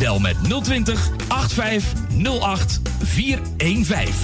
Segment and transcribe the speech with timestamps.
[0.00, 4.14] Bel met 020 8508 415.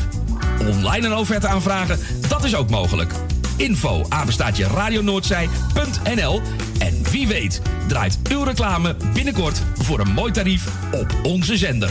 [0.68, 1.98] Online een offerte aanvragen,
[2.28, 3.12] dat is ook mogelijk.
[3.56, 6.40] Info apenstaatje radionoordzij.nl
[6.78, 11.90] En wie weet draait uw reclame binnenkort voor een mooi tarief op onze zender.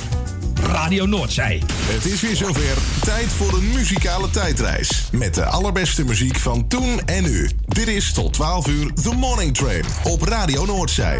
[0.61, 1.63] Radio Noordzij.
[1.73, 2.77] Het is weer zover.
[3.01, 5.09] Tijd voor een muzikale tijdreis.
[5.11, 7.49] Met de allerbeste muziek van toen en nu.
[7.65, 11.17] Dit is tot 12 uur The Morning Train op Radio Noordzij.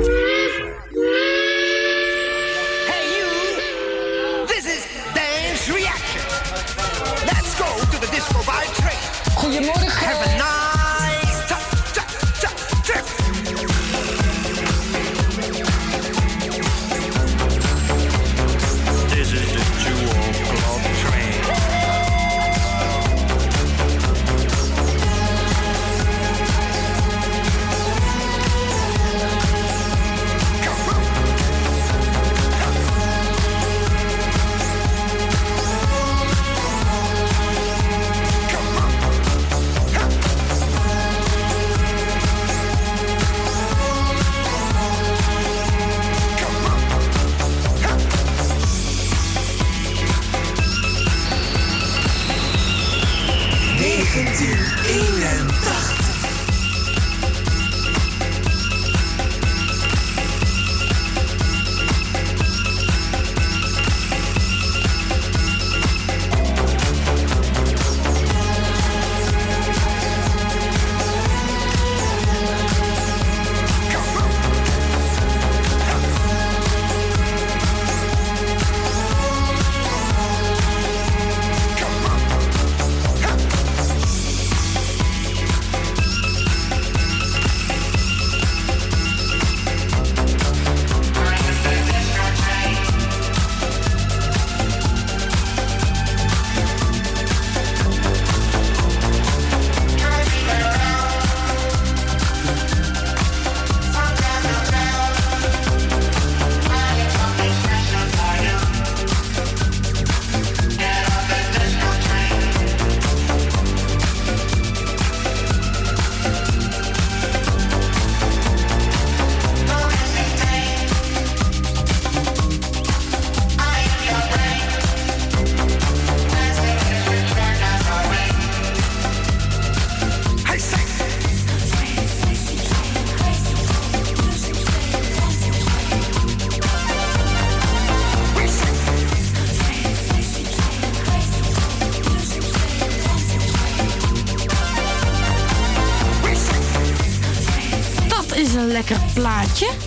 [149.26, 149.85] Plaatje.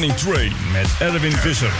[0.00, 1.72] Morning Train met Erwin Visser.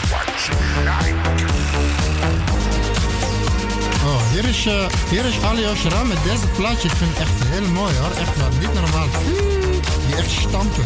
[4.04, 6.88] Oh, hier is, eh, hier is Alio Shara met deze plaatje.
[6.88, 8.10] Ik vind het echt heel mooi hoor.
[8.10, 9.08] Echt niet normaal.
[10.06, 10.84] Die echt stampen.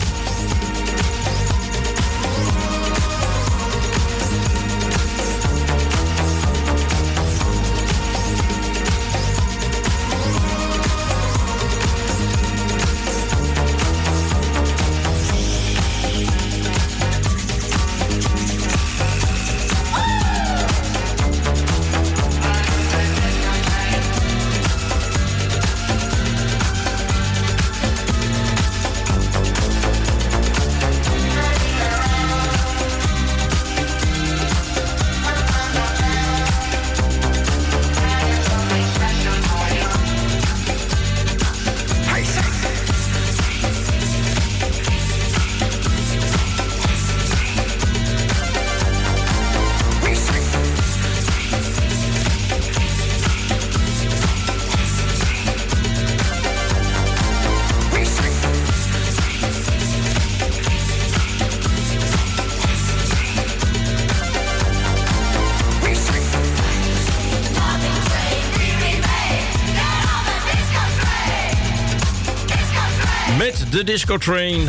[73.84, 74.68] De Disco Train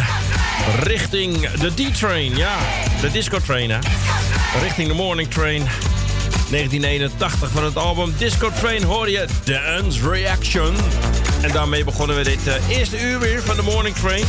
[0.83, 2.37] richting de D-Train.
[2.37, 2.57] Ja,
[3.01, 3.77] de Disco Train, hè.
[4.61, 5.63] Richting de Morning Train.
[6.49, 10.75] 1981 van het album Disco Train hoor je Dance Reaction.
[11.41, 14.23] En daarmee begonnen we dit eh, eerste uur weer van de Morning Train.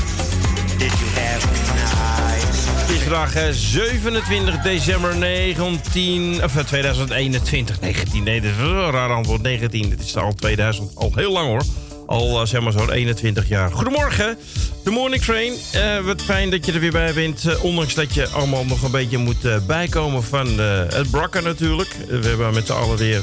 [2.79, 7.81] Het is vandaag eh, 27 december 19, of, eh, 2021.
[7.81, 9.43] 19, nee, dat is een raar antwoord.
[9.43, 11.63] 19, het is al 2000, al heel lang hoor.
[12.07, 13.71] Al eh, zeg maar zo'n 21 jaar.
[13.73, 14.39] Goedemorgen,
[14.87, 15.53] de Morning Train.
[15.73, 17.47] Eh, wat fijn dat je er weer bij bent.
[17.47, 21.97] eh, ondanks dat je allemaal nog een beetje moet eh, bijkomen van het brakken natuurlijk.
[22.09, 23.23] We hebben met z'n allen weer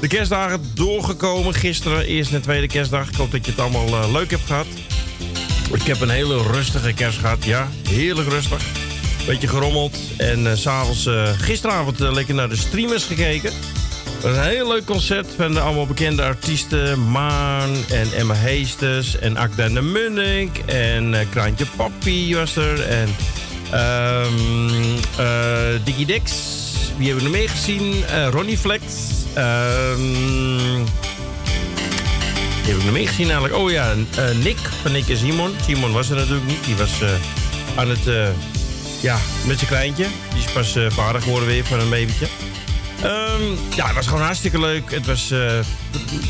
[0.00, 1.54] de kerstdagen doorgekomen.
[1.54, 3.08] Gisteren, eerste en tweede kerstdag.
[3.08, 4.66] Ik hoop dat je het allemaal leuk hebt gehad.
[5.72, 7.44] Ik heb een hele rustige kerst gehad.
[7.44, 8.62] Ja, heerlijk rustig.
[9.26, 9.96] Beetje gerommeld.
[10.16, 11.08] En s'avonds,
[11.38, 13.52] gisteravond, lekker naar de streamers gekeken.
[14.24, 17.10] Een heel leuk concert van de allemaal bekende artiesten.
[17.10, 20.58] Maan en Emma Heesters en Akda de Munnik.
[20.66, 22.82] En eh, Kraantje Papi was er.
[22.82, 23.08] En
[23.70, 26.32] ehm eh Diggy Dix.
[26.96, 28.04] Wie hebben we nog meer gezien?
[28.04, 28.82] Eh, Ronnie Flex.
[29.34, 30.84] Ehm
[32.62, 33.54] die heb ik nog meer gezien eigenlijk.
[33.54, 35.54] Oh ja, eh, Nick van Nick en Simon.
[35.66, 36.64] Simon was er natuurlijk niet.
[36.64, 36.92] Die was
[37.74, 38.34] aan het,
[39.00, 40.06] ja, met zijn kleintje.
[40.34, 42.26] Die is pas vader geworden weer van een babytje.
[43.04, 43.42] Ehm,
[43.76, 44.90] ja, het was gewoon hartstikke leuk.
[44.90, 45.58] Het was eh,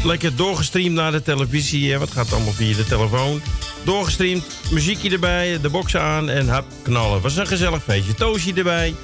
[0.05, 1.99] lekker doorgestreamd naar de televisie.
[1.99, 3.43] Wat gaat allemaal via de telefoon?
[3.85, 7.21] Doorgestreamd, muziekje erbij, de box aan en hap, knallen.
[7.21, 8.15] Was een gezellig feestje.
[8.15, 8.95] Toosje erbij.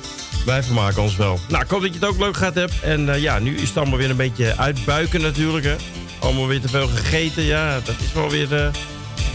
[0.46, 1.40] Wij vermaken ons wel.
[1.48, 2.80] Nou, ik hoop dat je het ook leuk gehad hebt.
[2.82, 5.64] En eh, ja, nu is het allemaal weer een beetje uitbuiken natuurlijk.
[5.64, 5.76] Hè.
[6.18, 7.42] Allemaal weer te veel gegeten.
[7.42, 8.54] Ja, dat is wel weer...
[8.54, 8.68] eh,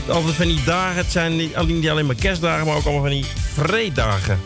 [0.08, 0.98] altijd van die dagen.
[0.98, 4.40] Het zijn niet alleen, alleen maar kerstdagen, maar ook allemaal van die vreeddagen.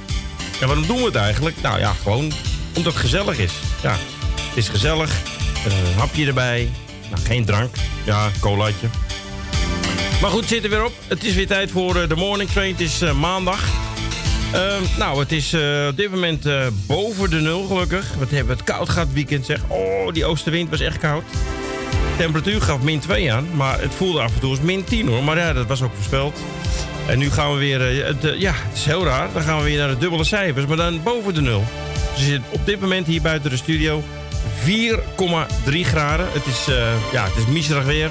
[0.62, 1.62] En waarom doen we het eigenlijk?
[1.62, 2.32] Nou ja, gewoon
[2.76, 3.54] omdat het gezellig is.
[3.82, 5.12] Ja, het is gezellig.
[5.66, 6.70] Is een hapje erbij.
[7.10, 7.76] Nou, geen drank.
[8.04, 8.88] Ja, colaatje.
[10.22, 10.94] Maar goed, zit er weer op.
[11.08, 12.72] Het is weer tijd voor eh, de morning train.
[12.72, 13.64] Het is eh, maandag.
[14.52, 18.14] Ehm, nou, het is eh, op dit moment eh, boven de nul, gelukkig.
[18.20, 19.62] We hebben het koud gehad weekend, zeg.
[19.68, 21.24] Oh, die oostenwind was echt koud.
[21.32, 25.08] De temperatuur gaf min 2 aan, maar het voelde af en toe als min 10
[25.08, 25.24] hoor.
[25.24, 26.40] Maar ja, dat was ook voorspeld.
[27.08, 29.30] En nu gaan we weer, eh, eh, ja, het is heel raar.
[29.34, 31.64] Dan gaan we weer naar de dubbele cijfers, maar dan boven de nul.
[32.20, 34.04] Je zit op dit moment hier buiten de studio
[34.66, 36.28] 4,3 graden.
[36.32, 38.10] Het is, eh, ja, het is miserig weer.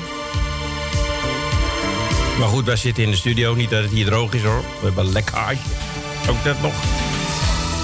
[2.39, 3.55] Maar goed, wij zitten in de studio.
[3.55, 4.61] Niet dat het hier droog is hoor.
[4.81, 5.57] We hebben lekkage.
[6.29, 6.73] Ook dat nog.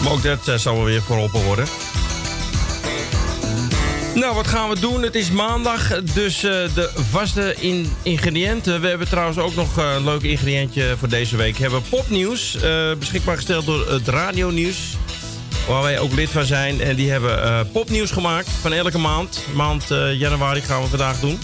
[0.02, 1.66] Maar ook dat eh, zal weer verholpen worden.
[4.14, 5.02] Nou, wat gaan we doen?
[5.02, 8.80] Het is maandag, dus eh, de vaste in ingrediënten.
[8.80, 11.56] We hebben trouwens ook nog een leuk ingrediëntje voor deze week.
[11.56, 12.58] We hebben popnieuws,
[12.98, 14.96] beschikbaar gesteld door het Radio Nieuws.
[15.68, 16.80] Waar wij ook lid van zijn.
[16.80, 19.46] En die hebben eh, popnieuws gemaakt van elke maand.
[19.54, 21.38] Maand eh, januari gaan we vandaag doen.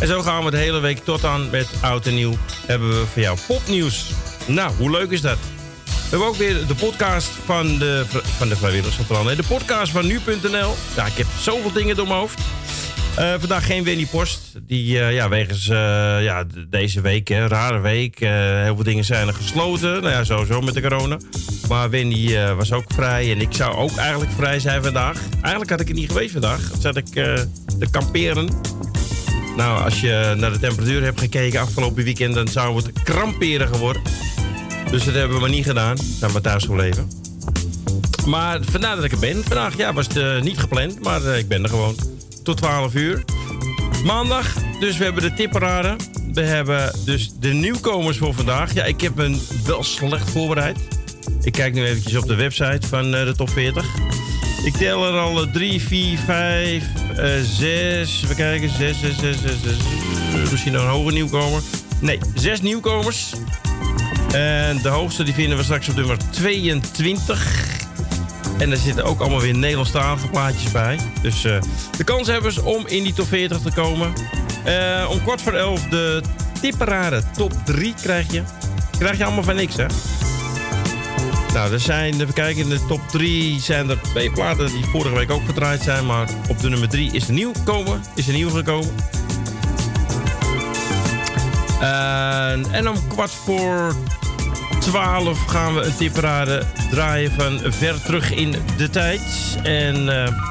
[0.00, 2.34] En zo gaan we de hele week tot aan met oud en nieuw.
[2.66, 4.04] Hebben we voor jou popnieuws.
[4.46, 5.38] Nou, hoe leuk is dat?
[5.84, 8.04] We hebben ook weer de podcast van de,
[8.36, 9.24] van de Vrijwilligerscentrale.
[9.24, 10.74] Nee, de podcast van nu.nl.
[10.96, 12.40] Ja, ik heb zoveel dingen door mijn hoofd.
[13.20, 14.40] Eh, vandaag geen Winnie Post.
[14.66, 15.76] Die, eh, ja, wegens eh,
[16.22, 18.18] ja, deze week, hè, rare week.
[18.18, 19.90] heel veel dingen zijn er gesloten.
[19.90, 21.18] Nou ja, sowieso met de corona.
[21.68, 23.30] Maar Winnie was ook vrij.
[23.32, 25.20] En ik zou ook eigenlijk vrij zijn vandaag.
[25.40, 26.70] Eigenlijk had ik het niet geweest vandaag.
[26.78, 28.48] Zat ik te kamperen.
[29.56, 32.34] Nou, als je naar de temperatuur hebt gekeken afgelopen weekend...
[32.34, 34.02] dan zou het kramperen geworden.
[34.90, 35.96] Dus dat hebben we maar niet gedaan.
[36.18, 37.10] Zijn we thuis gebleven.
[38.26, 39.44] Maar vandaar dat ik er ben.
[39.44, 42.19] Vandaag ja, was het niet gepland, maar ik ben er gewoon.
[42.42, 43.24] Tot 12 uur.
[44.04, 45.96] Maandag, dus we hebben de tipparade.
[46.32, 48.74] We hebben dus de nieuwkomers voor vandaag.
[48.74, 50.78] Ja, ik heb me wel slecht voorbereid.
[51.42, 53.86] Ik kijk nu eventjes op de website van eh, de top 40.
[54.64, 56.84] Ik tel er al 3, 4, 5,
[57.42, 58.20] 6.
[58.20, 60.50] We kijken, 6, 6, 6, 6, 6.
[60.50, 61.62] Misschien nog een hoge nieuwkomer.
[62.00, 63.32] Nee, 6 nieuwkomers.
[64.32, 67.79] En de hoogste die vinden we straks op nummer 22.
[68.60, 70.98] En er zitten ook allemaal weer Nederlandstalige plaatjes bij.
[71.22, 71.60] Dus eh,
[71.96, 74.12] de kanshebbers om in die top 40 te komen.
[74.64, 76.22] Eh, om kwart voor elf de
[76.60, 78.42] tipperade top 3 krijg je.
[78.98, 79.86] Krijg je allemaal van niks, hè?
[81.52, 85.14] Nou, er zijn, even kijken, in de top 3 zijn er twee platen die vorige
[85.14, 86.06] week ook gedraaid zijn.
[86.06, 88.02] Maar op de nummer 3 is er nieuw gekomen.
[88.14, 88.94] Is er nieuw gekomen.
[91.80, 93.94] En, en om kwart voor
[94.78, 99.22] 12 gaan we een tipperade draaien van ver terug in de tijd.
[99.62, 100.48] En eh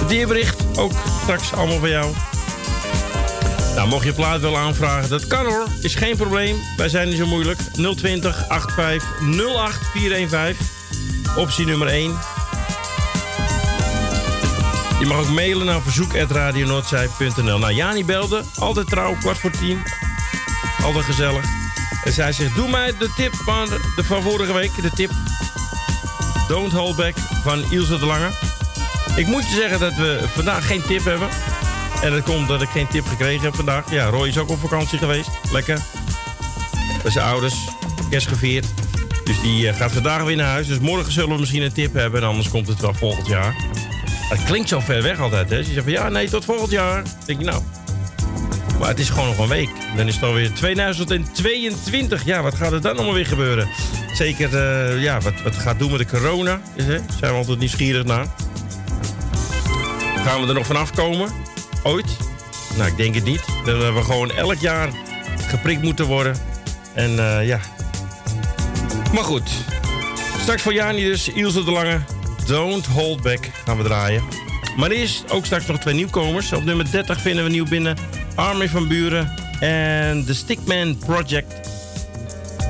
[0.00, 2.14] het weerbericht ook straks allemaal voor jou.
[3.74, 5.66] Nou, mocht je plaat willen aanvragen, dat kan hoor.
[5.80, 6.56] Is geen probleem.
[6.76, 7.60] Wij zijn niet zo moeilijk.
[7.96, 9.08] 020 85
[9.54, 10.66] 08 415.
[11.36, 12.18] Optie nummer 1.
[15.00, 17.58] Je mag ook mailen naar verzoek.radionoordzij.nl.
[17.58, 18.42] Nou, Jani belde.
[18.58, 19.82] Altijd trouw, kwart voor tien.
[20.82, 21.59] Altijd gezellig.
[22.04, 24.82] En zij zegt, doe mij de tip van, de, van vorige week.
[24.82, 25.10] De tip
[26.48, 28.28] Don't Hold Back van Ilse de Lange.
[29.16, 31.28] Ik moet je zeggen dat we vandaag geen tip hebben.
[32.02, 33.90] En dat komt dat ik geen tip gekregen heb vandaag.
[33.90, 35.30] Ja, Roy is ook op vakantie geweest.
[35.52, 35.78] Lekker.
[37.02, 37.54] Bij zijn ouders.
[38.10, 38.66] Kerst gevierd.
[39.24, 40.66] Dus die eh, gaat vandaag weer naar huis.
[40.66, 42.20] Dus morgen zullen we misschien een tip hebben.
[42.20, 43.54] En anders komt het wel volgend jaar.
[44.28, 45.62] Het klinkt zo ver weg altijd, hè?
[45.64, 47.02] Ze zegt van ja, nee, tot volgend jaar.
[47.26, 47.62] Denk je nou.
[48.80, 49.70] Maar het is gewoon nog een week.
[49.96, 52.24] Dan is het alweer 2022.
[52.24, 53.68] Ja, wat gaat er dan allemaal weer gebeuren?
[54.12, 56.60] Zeker, eh, ja, wat, wat gaat doen met de corona?
[56.76, 56.98] Hè?
[57.18, 58.26] Zijn we altijd nieuwsgierig naar.
[60.24, 61.28] Gaan we er nog vanaf komen?
[61.82, 62.16] Ooit?
[62.76, 63.44] Nou, ik denk het niet.
[63.64, 64.88] Dat we gewoon elk jaar
[65.48, 66.36] geprikt moeten worden.
[66.94, 67.60] En eh, ja.
[69.12, 69.50] Maar goed.
[70.40, 72.00] Straks voor Jani dus, Ilse de Lange.
[72.46, 74.22] Don't Hold Back gaan we draaien.
[74.76, 76.52] Maar eerst ook straks nog twee nieuwkomers.
[76.52, 77.96] Op nummer 30 vinden we nieuw binnen
[78.40, 81.68] Army van Buren en The Stickman Project.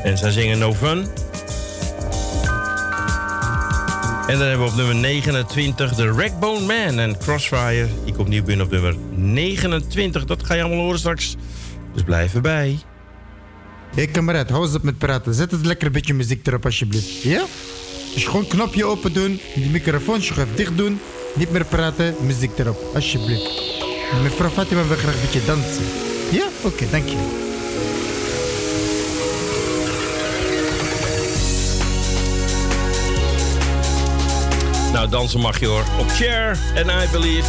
[0.02, 1.06] En zij zingen No Fun.
[4.26, 7.88] En dan hebben we op nummer 29 de Ragbone Man en Crossfire.
[8.04, 10.24] Die komt nu binnen op nummer 29.
[10.24, 11.36] Dat ga je allemaal horen straks.
[11.92, 12.78] Dus blijf erbij.
[13.94, 15.34] Hé hey, kamerad, hou eens op met praten.
[15.34, 17.22] Zet het lekker een beetje muziek erop alsjeblieft.
[17.22, 17.44] Ja?
[18.14, 21.00] Dus gewoon knopje open doen, die microfoon schuif dicht doen.
[21.34, 23.69] Niet meer praten, muziek erop, alsjeblieft.
[24.18, 25.84] Mevrouw Fatima wil graag een beetje dansen.
[26.30, 26.46] Ja?
[26.62, 27.16] Oké, okay, dank je.
[34.92, 35.84] Nou, dansen mag je hoor.
[35.98, 37.48] Op Chair en I Believe.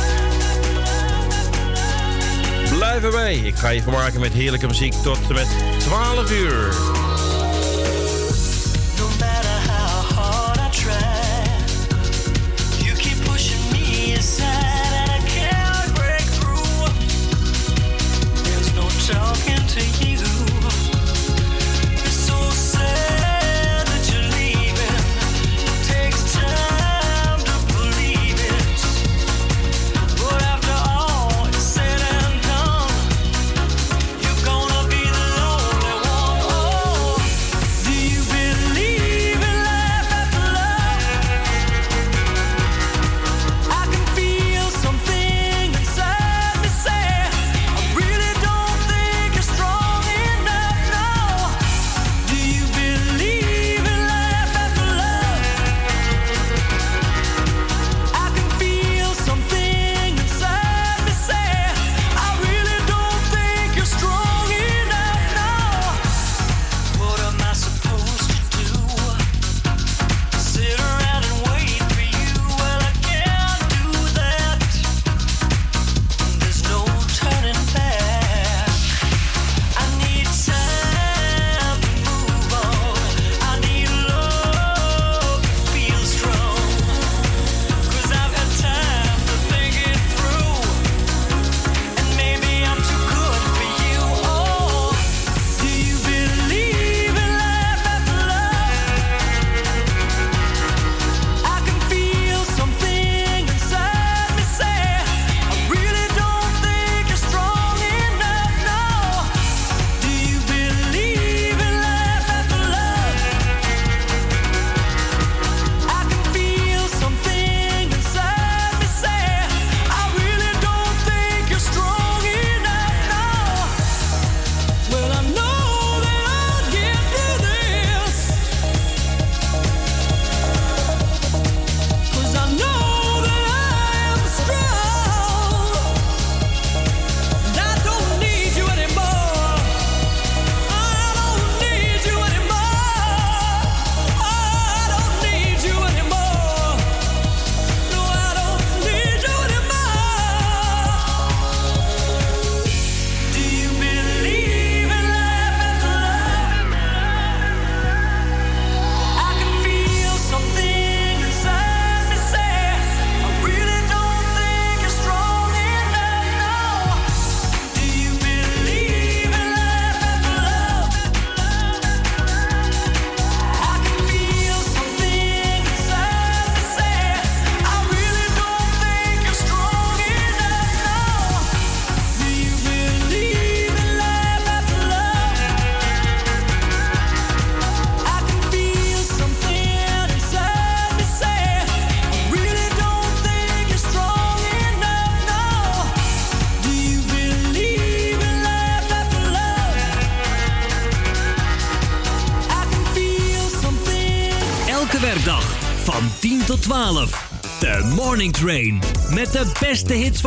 [2.75, 3.35] Blijven wij.
[3.35, 5.47] Ik ga je vermaken met heerlijke muziek tot en met
[5.79, 7.00] 12 uur.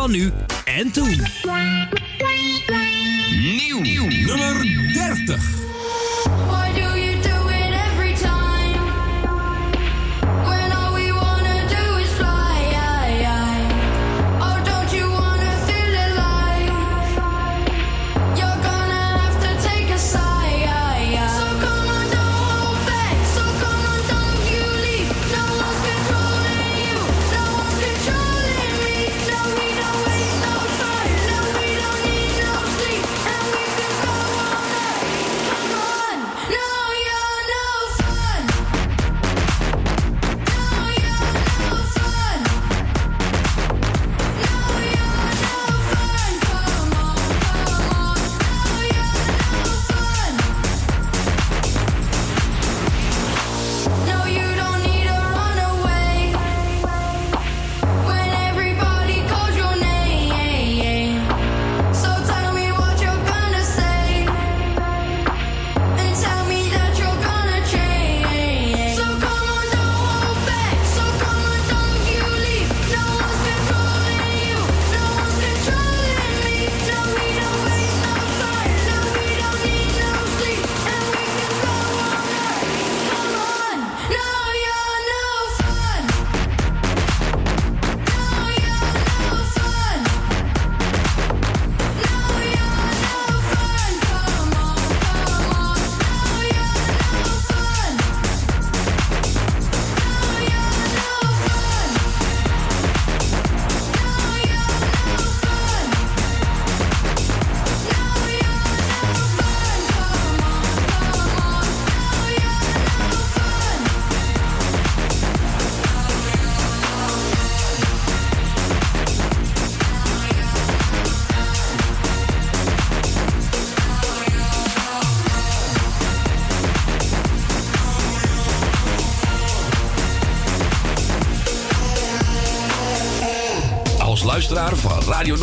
[0.04, 0.53] Van nu.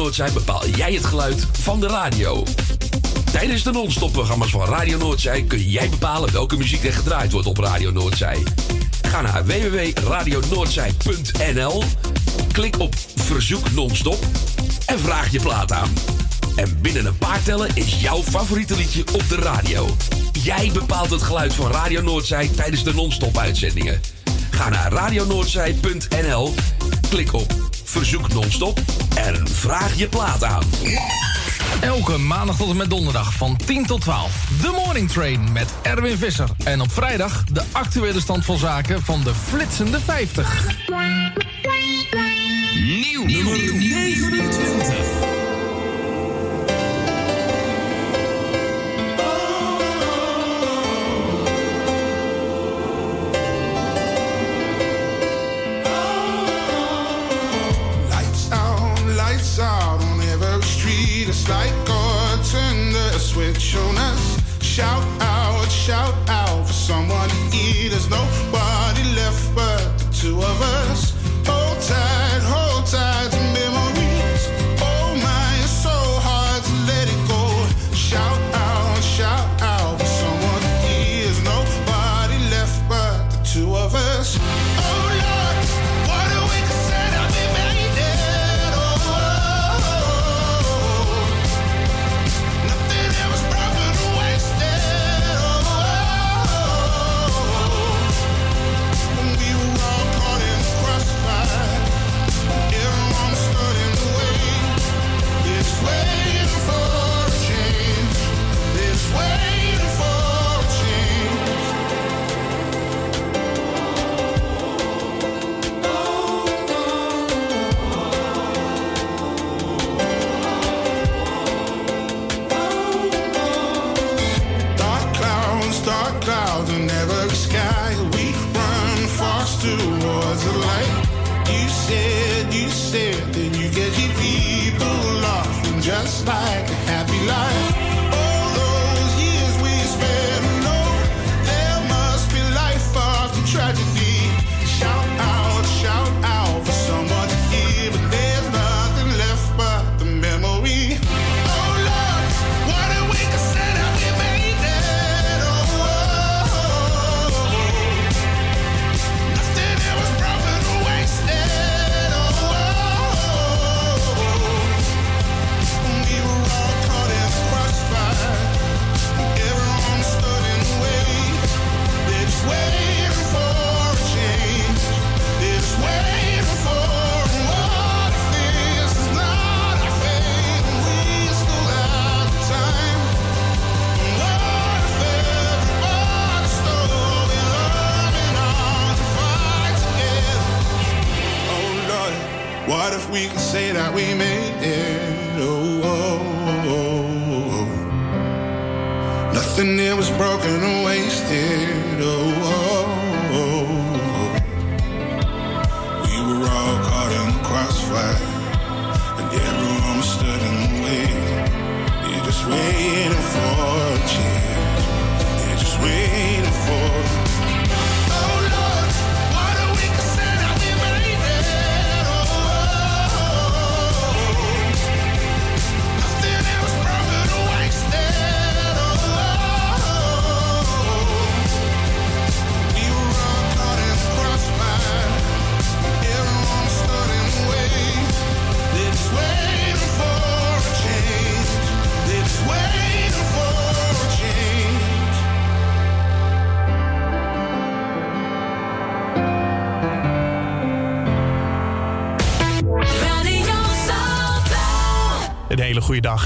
[0.01, 2.43] Noordzij bepaal jij het geluid van de radio.
[3.31, 7.47] Tijdens de non-stop programma's van Radio Noordzij kun jij bepalen welke muziek er gedraaid wordt
[7.47, 8.43] op Radio Noordzij.
[9.01, 11.83] Ga naar www.radionoordzij.nl,
[12.51, 14.25] klik op Verzoek non-stop
[14.85, 15.93] en vraag je plaat aan.
[16.55, 19.95] En binnen een paar tellen is jouw favoriete liedje op de radio.
[20.31, 24.01] Jij bepaalt het geluid van Radio Noordzij tijdens de non-stop uitzendingen.
[24.51, 26.53] Ga naar radionoordzij.nl,
[27.09, 28.79] klik op Verzoek non-stop
[29.25, 30.63] en vraag je plaat aan.
[31.81, 34.47] Elke maandag tot en met donderdag van 10 tot 12.
[34.61, 36.49] The Morning Train met Erwin Visser.
[36.63, 40.65] En op vrijdag de actuele stand van zaken van de flitsende 50.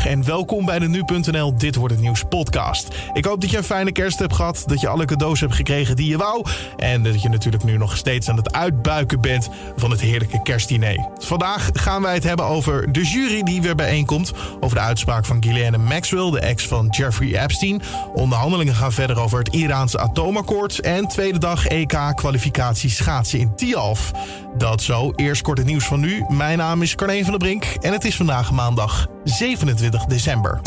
[0.03, 2.88] En welkom bij de Nu.nl Dit Wordt Het Nieuws podcast.
[3.13, 5.95] Ik hoop dat je een fijne kerst hebt gehad, dat je alle cadeaus hebt gekregen
[5.95, 6.45] die je wou...
[6.77, 11.10] en dat je natuurlijk nu nog steeds aan het uitbuiken bent van het heerlijke kerstdiner.
[11.17, 14.34] Vandaag gaan wij het hebben over de jury die weer bijeenkomt...
[14.60, 17.81] over de uitspraak van Ghislaine Maxwell, de ex van Jeffrey Epstein.
[18.13, 20.79] Onderhandelingen gaan verder over het Iraanse atoomakkoord...
[20.79, 24.12] en tweede dag EK-kwalificatie schaatsen in Tialf.
[24.58, 26.26] Dat zo, eerst kort het nieuws van nu.
[26.30, 30.62] Mijn naam is Carne van der Brink en het is vandaag maandag 27 december.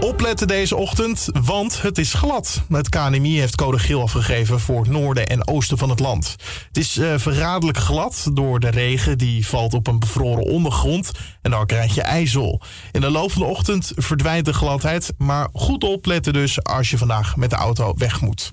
[0.00, 2.62] Opletten deze ochtend, want het is glad.
[2.68, 6.36] Het KNMI heeft code geel afgegeven voor het noorden en oosten van het land.
[6.68, 11.10] Het is eh, verraderlijk glad door de regen die valt op een bevroren ondergrond
[11.42, 12.60] en daar krijg je ijzel.
[12.92, 16.98] In de loop van de ochtend verdwijnt de gladheid, maar goed opletten dus als je
[16.98, 18.52] vandaag met de auto weg moet.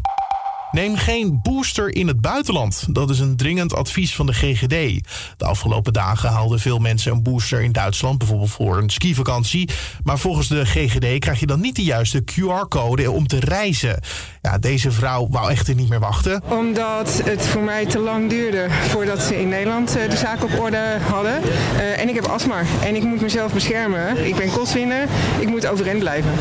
[0.74, 2.86] Neem geen booster in het buitenland.
[2.90, 5.06] Dat is een dringend advies van de GGD.
[5.38, 9.70] De afgelopen dagen haalden veel mensen een booster in Duitsland, bijvoorbeeld voor een skivakantie.
[10.04, 14.00] Maar volgens de GGD krijg je dan niet de juiste QR-code om te reizen.
[14.42, 16.42] Ja, deze vrouw wou echter niet meer wachten.
[16.50, 20.60] Omdat het voor mij te lang duurde voordat ze in Nederland eh, de zaak op
[20.60, 21.42] orde hadden.
[21.78, 24.26] Eh, en ik heb astma en ik moet mezelf beschermen.
[24.26, 25.08] Ik ben kostwinner,
[25.40, 26.32] ik moet overeind blijven.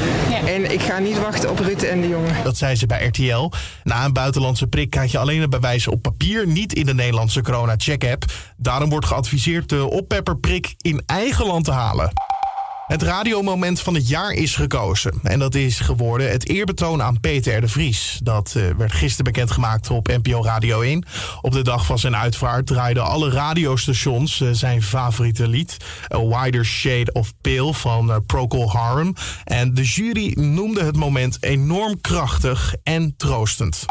[0.46, 2.34] En ik ga niet wachten op Rutte en de jongen.
[2.44, 3.50] Dat zei ze bij RTL.
[3.84, 7.42] Na een buitenlandse prik krijg je alleen het bewijs op papier, niet in de Nederlandse
[7.42, 8.24] corona-check-app.
[8.56, 12.12] Daarom wordt geadviseerd de oppepperprik in eigen land te halen.
[12.86, 15.20] Het radiomoment van het jaar is gekozen.
[15.22, 18.20] En dat is geworden het eerbetoon aan Peter de Vries.
[18.22, 21.04] Dat eh, werd gisteren bekendgemaakt op NPO Radio 1.
[21.40, 25.76] Op de dag van zijn uitvaart draaiden alle radiostations eh, zijn favoriete lied.
[26.14, 29.14] A Wider Shade of Pale van eh, Procol Harum.
[29.44, 33.86] En de jury noemde het moment enorm krachtig en troostend.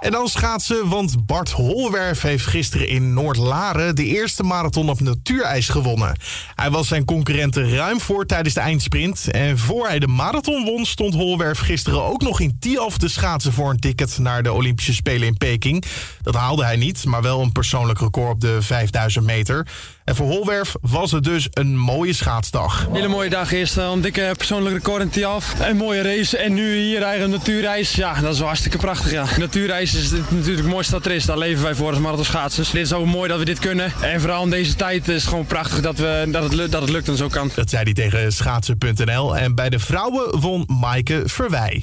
[0.00, 5.68] En dan schaatsen, want Bart Holwerf heeft gisteren in Noord-Laren de eerste marathon op natuurijs
[5.68, 6.16] gewonnen.
[6.54, 9.30] Hij was zijn concurrenten ruim voor tijdens de eindsprint.
[9.30, 13.52] En voor hij de marathon won, stond Holwerf gisteren ook nog in Tialf te schaatsen
[13.52, 15.84] voor een ticket naar de Olympische Spelen in Peking.
[16.22, 19.66] Dat haalde hij niet, maar wel een persoonlijk record op de 5000 meter.
[20.10, 22.86] En voor Holwerf was het dus een mooie schaatsdag.
[22.92, 25.54] Hele mooie dag eerst, eh, een dikke persoonlijk record in Tiaf.
[25.60, 27.92] Een mooie race en nu hier eigenlijk een natuurreis.
[27.94, 29.10] Ja, dat is wel hartstikke prachtig.
[29.10, 29.24] Ja.
[29.38, 31.24] Natuurreis is natuurlijk het mooiste dat er is.
[31.24, 32.70] Daar leven wij voor als marathonschaatsers.
[32.70, 33.92] Dit is ook mooi dat we dit kunnen.
[34.00, 36.80] En vooral in deze tijd is het gewoon prachtig dat, we, dat, het, lu- dat
[36.80, 37.50] het lukt en zo kan.
[37.54, 39.36] Dat zei hij tegen schaatsen.nl.
[39.36, 41.82] En bij de vrouwen won Maaike Verwij.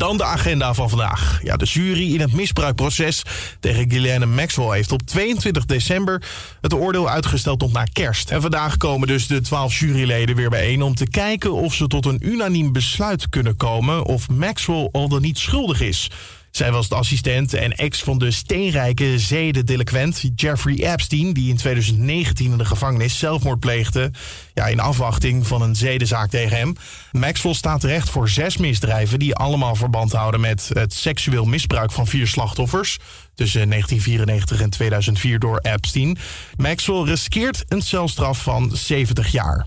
[0.00, 1.40] Dan de agenda van vandaag.
[1.42, 3.22] Ja, de jury in het misbruikproces
[3.60, 6.22] tegen Ghislaine Maxwell heeft op 22 december
[6.60, 8.30] het oordeel uitgesteld tot na kerst.
[8.30, 12.06] En vandaag komen dus de 12 juryleden weer bijeen om te kijken of ze tot
[12.06, 16.10] een unaniem besluit kunnen komen of Maxwell al dan niet schuldig is.
[16.50, 21.32] Zij was de assistent en ex van de steenrijke zedendelinquent Jeffrey Epstein...
[21.32, 24.10] die in 2019 in de gevangenis zelfmoord pleegde...
[24.54, 26.76] Ja, in afwachting van een zedenzaak tegen hem.
[27.12, 29.18] Maxwell staat terecht voor zes misdrijven...
[29.18, 32.98] die allemaal verband houden met het seksueel misbruik van vier slachtoffers...
[33.34, 36.18] tussen 1994 en 2004 door Epstein.
[36.56, 39.66] Maxwell riskeert een celstraf van 70 jaar.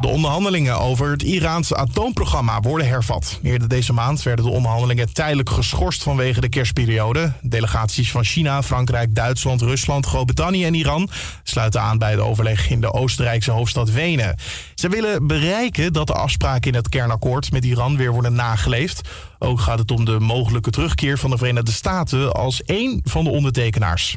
[0.00, 3.38] De onderhandelingen over het Iraanse atoomprogramma worden hervat.
[3.42, 7.32] Eerder deze maand werden de onderhandelingen tijdelijk geschorst vanwege de kerstperiode.
[7.42, 11.10] Delegaties van China, Frankrijk, Duitsland, Rusland, Groot-Brittannië en Iran
[11.42, 14.36] sluiten aan bij de overleg in de Oostenrijkse hoofdstad Wenen.
[14.74, 19.08] Ze willen bereiken dat de afspraken in het kernakkoord met Iran weer worden nageleefd.
[19.38, 23.30] Ook gaat het om de mogelijke terugkeer van de Verenigde Staten als één van de
[23.30, 24.16] ondertekenaars.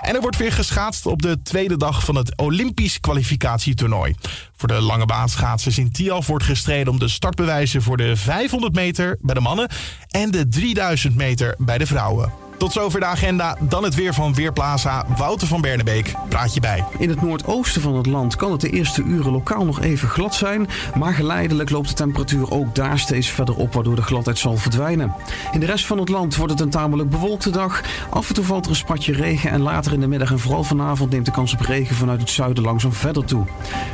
[0.00, 4.14] En er wordt weer geschaatst op de tweede dag van het Olympisch kwalificatietoernooi.
[4.56, 9.18] Voor de lange baanschaatsers in Tialf wordt gestreden om de startbewijzen voor de 500 meter
[9.20, 9.68] bij de mannen
[10.10, 12.45] en de 3000 meter bij de vrouwen.
[12.58, 13.56] Tot zover de agenda.
[13.60, 15.06] Dan het weer van Weerplaza.
[15.16, 16.84] Wouter van Bernebeek praat je bij.
[16.98, 20.34] In het noordoosten van het land kan het de eerste uren lokaal nog even glad
[20.34, 20.68] zijn.
[20.98, 25.14] Maar geleidelijk loopt de temperatuur ook daar steeds verder op, waardoor de gladheid zal verdwijnen.
[25.52, 27.82] In de rest van het land wordt het een tamelijk bewolkte dag.
[28.10, 30.64] Af en toe valt er een spatje regen en later in de middag en vooral
[30.64, 33.44] vanavond neemt de kans op regen vanuit het zuiden langzaam verder toe.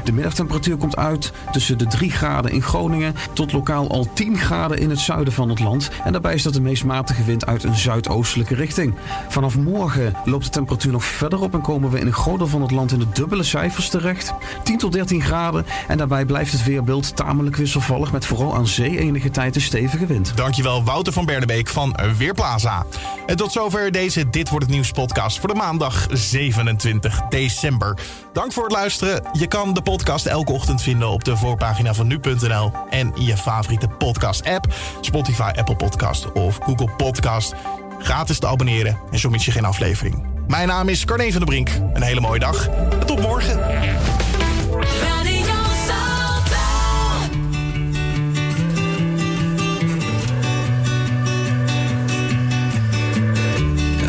[0.05, 4.79] De middagtemperatuur komt uit tussen de 3 graden in Groningen tot lokaal al 10 graden
[4.79, 5.91] in het zuiden van het land.
[6.05, 8.95] En daarbij is dat de meest matige wind uit een zuidoostelijke richting.
[9.29, 12.47] Vanaf morgen loopt de temperatuur nog verder op en komen we in een groot deel
[12.47, 14.33] van het land in de dubbele cijfers terecht.
[14.63, 18.99] 10 tot 13 graden en daarbij blijft het weerbeeld tamelijk wisselvallig met vooral aan zee
[18.99, 20.37] enige tijd een stevige wind.
[20.37, 22.87] Dankjewel Wouter van Bernebeek van Weerplaza.
[23.27, 27.99] En tot zover deze Dit Wordt Het Nieuws podcast voor de maandag 27 december.
[28.33, 29.23] Dank voor het luisteren.
[29.33, 33.89] Je kan de podcast elke ochtend vinden op de voorpagina van nu.nl en je favoriete
[33.89, 34.75] podcast app.
[35.01, 37.55] Spotify, Apple Podcast of Google Podcast.
[38.03, 40.25] Gratis te abonneren en zo mis je geen aflevering.
[40.47, 41.69] Mijn naam is Carne van der Brink.
[41.95, 43.61] Een hele mooie dag en tot morgen.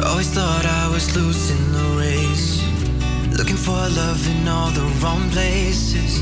[0.04, 2.62] Always thought I was losing the race.
[3.38, 6.22] Looking for love in all the wrong places.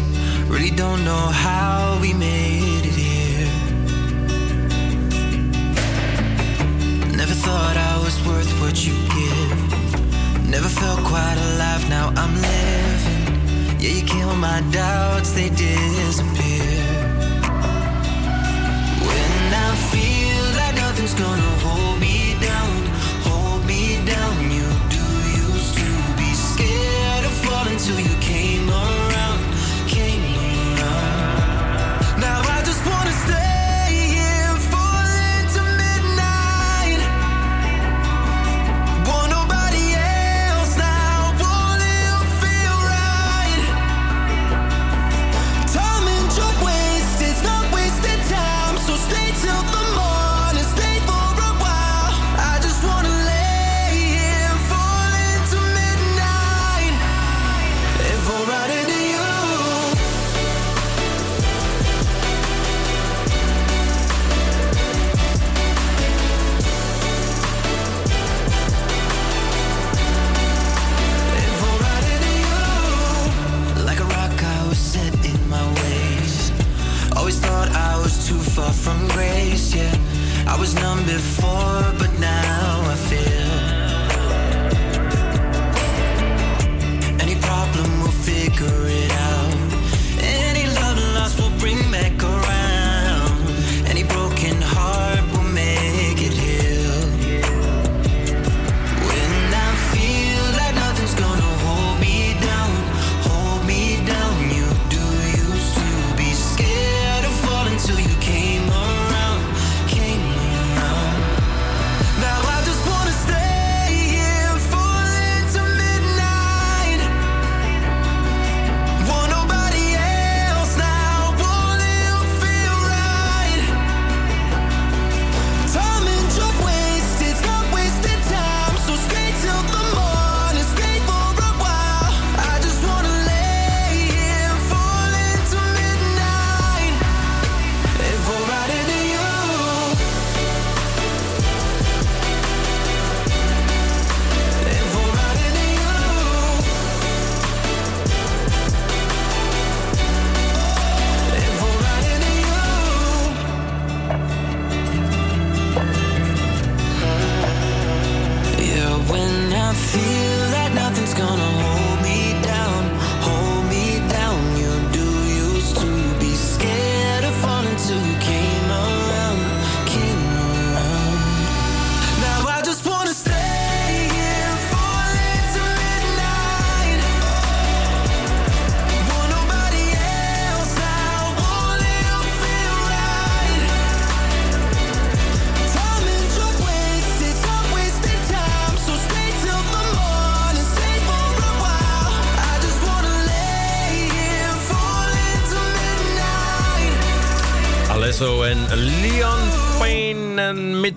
[0.50, 3.01] Really don't know how we made it
[7.22, 10.50] Never thought I was worth what you give.
[10.50, 13.80] Never felt quite alive, now I'm living.
[13.80, 16.91] Yeah, you kill my doubts, they disappear.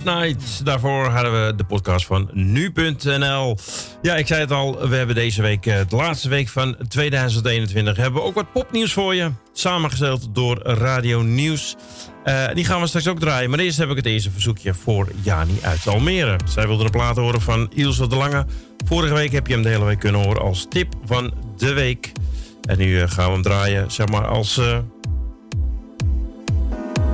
[0.05, 0.65] Midnight.
[0.65, 3.57] Daarvoor hadden we de podcast van nu.nl.
[4.03, 7.97] Ja, ik zei het al, we hebben deze week, eh, de laatste week van 2021,
[7.97, 9.31] hebben we ook wat popnieuws voor je.
[9.53, 11.77] Samengesteld door Radio Nieuws.
[12.25, 13.51] Eh, die gaan we straks ook draaien.
[13.51, 16.39] Maar eerst heb ik het eerste verzoekje voor Jani uit Almere.
[16.49, 18.47] Zij wilde een plaat horen van Ilse de Lange.
[18.87, 22.13] Vorige week heb je hem de hele week kunnen horen als tip van de week.
[22.63, 24.61] En nu eh, gaan we hem draaien, zeg maar, als...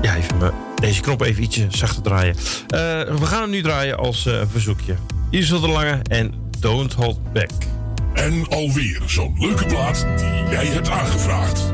[0.03, 2.35] Ja, even me deze knop even ietsje zachter draaien.
[2.37, 2.81] Eh,
[3.19, 4.97] we gaan hem nu draaien als eh, verzoekje.
[5.31, 7.51] Isel de Lange en Don't Hold Back.
[8.15, 11.70] En alweer zo'n leuke plaat die jij hebt aangevraagd.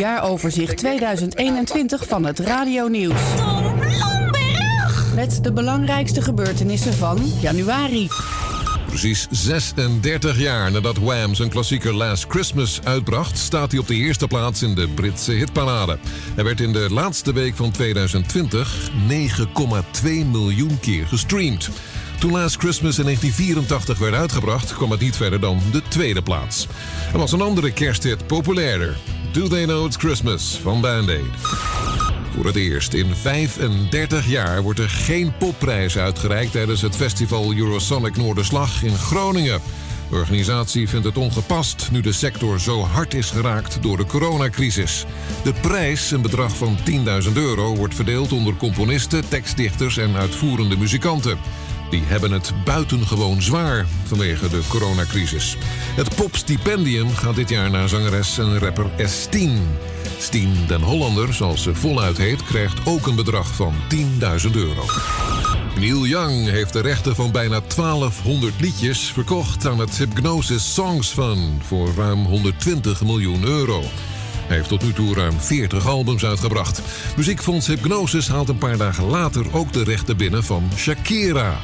[0.00, 3.20] Jaaroverzicht 2021 van het Radio Nieuws.
[5.14, 8.08] Met de belangrijkste gebeurtenissen van januari.
[8.86, 14.26] Precies 36 jaar nadat Wham zijn klassieker Last Christmas uitbracht, staat hij op de eerste
[14.26, 15.98] plaats in de Britse hitparade.
[16.34, 18.90] Hij werd in de laatste week van 2020
[20.02, 21.70] 9,2 miljoen keer gestreamd.
[22.18, 26.66] Toen Last Christmas in 1984 werd uitgebracht, kwam het niet verder dan de tweede plaats.
[27.12, 28.96] Er was een andere kersthit populairder.
[29.32, 31.36] Do They Know It's Christmas van Band-Aid.
[32.34, 38.16] Voor het eerst in 35 jaar wordt er geen popprijs uitgereikt tijdens het festival Eurosonic
[38.16, 39.60] Noorderslag in Groningen.
[40.10, 45.04] De organisatie vindt het ongepast nu de sector zo hard is geraakt door de coronacrisis.
[45.44, 46.76] De prijs, een bedrag van
[47.26, 51.38] 10.000 euro, wordt verdeeld onder componisten, tekstdichters en uitvoerende muzikanten.
[51.90, 55.56] Die hebben het buitengewoon zwaar vanwege de coronacrisis.
[55.96, 59.50] Het popstipendium gaat dit jaar naar zangeres en rapper S10.
[60.18, 64.84] Stien den Hollander, zoals ze voluit heet, krijgt ook een bedrag van 10.000 euro.
[65.78, 71.64] Neil Young heeft de rechten van bijna 1200 liedjes verkocht aan het Hypnosis Songs Fund
[71.66, 73.82] voor ruim 120 miljoen euro.
[74.50, 76.82] Hij heeft tot nu toe ruim 40 albums uitgebracht.
[77.16, 81.60] Muziekfonds Hypnosis haalt een paar dagen later ook de rechten binnen van Shakira.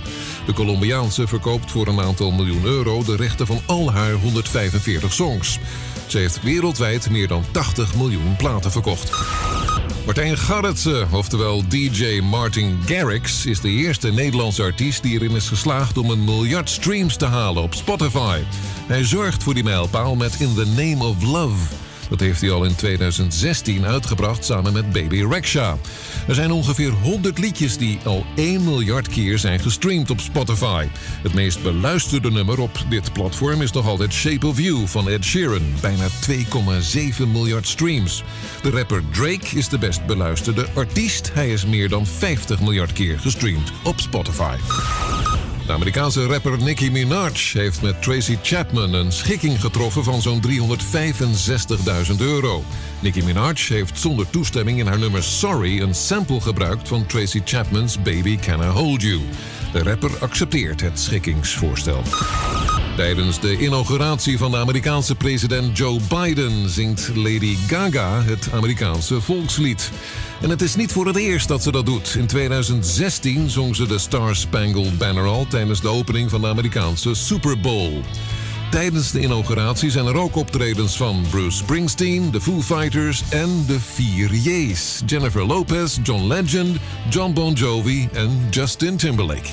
[0.47, 5.59] De Colombiaanse verkoopt voor een aantal miljoen euro de rechten van al haar 145 songs.
[6.07, 9.11] Ze heeft wereldwijd meer dan 80 miljoen platen verkocht.
[10.05, 15.99] Martijn Garretsen, oftewel DJ Martin Garrix, is de eerste Nederlandse artiest die erin is geslaagd
[15.99, 18.41] om een miljard streams te halen op Spotify.
[18.87, 21.86] Hij zorgt voor die mijlpaal met In the Name of Love.
[22.09, 25.77] Dat heeft hij al in 2016 uitgebracht samen met Baby Rexha.
[26.29, 30.87] Er zijn ongeveer 100 liedjes die al 1 miljard keer zijn gestreamd op Spotify.
[31.23, 35.25] Het meest beluisterde nummer op dit platform is nog altijd Shape of You van Ed
[35.25, 35.75] Sheeran.
[35.81, 38.23] Bijna 2,7 miljard streams.
[38.63, 41.31] De rapper Drake is de best beluisterde artiest.
[41.35, 44.57] Hij is meer dan 50 miljard keer gestreamd op Spotify.
[45.67, 52.17] De Amerikaanse rapper Nicki Minaj heeft met Tracy Chapman een schikking getroffen van zo'n 365.000
[52.19, 52.65] euro.
[53.01, 58.03] Nicki Minaj heeft zonder toestemming in haar nummer Sorry een sample gebruikt van Tracy Chapman's
[58.03, 59.21] Baby Can I Hold You.
[59.73, 62.03] De rapper accepteert het schikkingsvoorstel.
[62.97, 69.91] Tijdens de inauguratie van de Amerikaanse president Joe Biden zingt Lady Gaga het Amerikaanse volkslied.
[70.43, 72.15] En het is niet voor het eerst dat ze dat doet.
[72.19, 77.15] In 2016 zong ze de Star Spangled Banner al tijdens de opening van de Amerikaanse
[77.15, 78.01] Super Bowl.
[78.71, 83.81] Tijdens de inauguratie zijn er ook optredens van Bruce Springsteen, de Foo Fighters en de
[83.81, 85.03] vier J's.
[85.07, 86.77] Jennifer Lopez, John Legend,
[87.11, 89.51] John Bon Jovi en Justin Timberlake.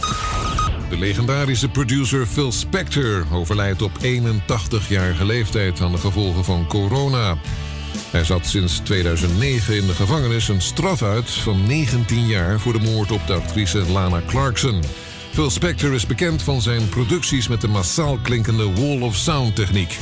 [0.90, 7.38] De legendarische producer Phil Spector overlijdt op 81-jarige leeftijd aan de gevolgen van corona.
[8.14, 12.80] Hij zat sinds 2009 in de gevangenis een straf uit van 19 jaar voor de
[12.80, 14.82] moord op de actrice Lana Clarkson.
[15.32, 20.00] Phil Spector is bekend van zijn producties met de massaal klinkende Wall of Sound techniek.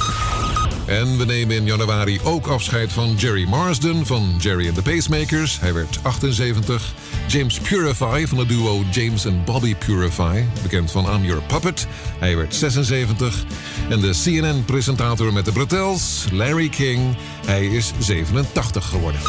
[0.92, 5.60] En we nemen in januari ook afscheid van Jerry Marsden van Jerry and the Pacemakers.
[5.60, 6.94] Hij werd 78.
[7.28, 11.88] James Purify van het duo James en Bobby Purify, bekend van I'm Your Puppet.
[12.20, 13.44] Hij werd 76.
[13.90, 17.16] En de CNN-presentator met de bretels, Larry King.
[17.46, 19.22] Hij is 87 geworden.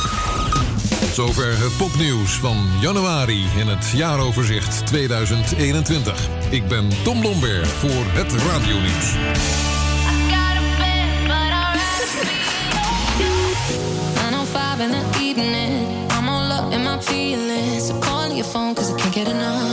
[1.12, 6.28] Zover het popnieuws van januari in het jaaroverzicht 2021.
[6.50, 9.71] Ik ben Tom Lomberg voor het radionieuws.
[14.82, 16.10] In the evening.
[16.10, 17.86] I'm all up in my feelings.
[17.86, 19.71] So call your phone cause I can't get enough.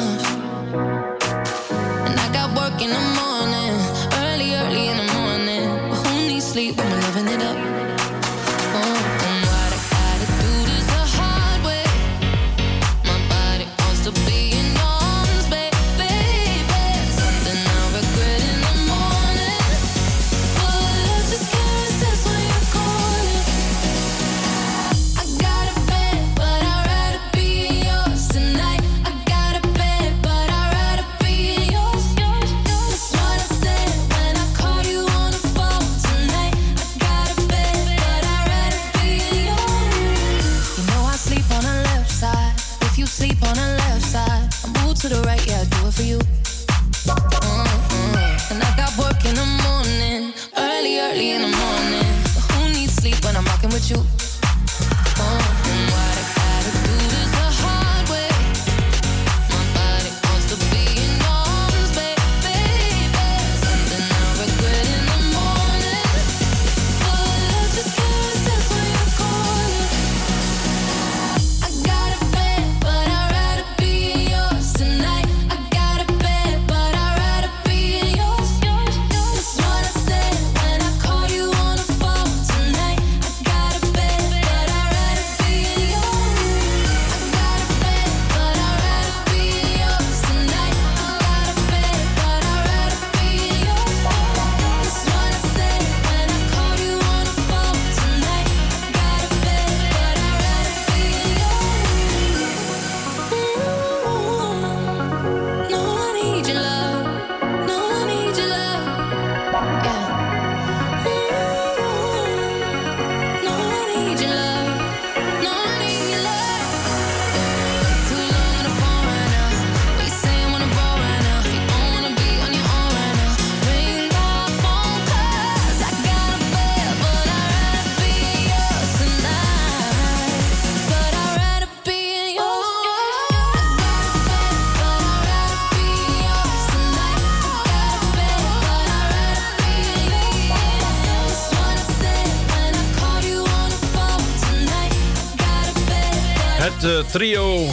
[147.11, 147.67] Trio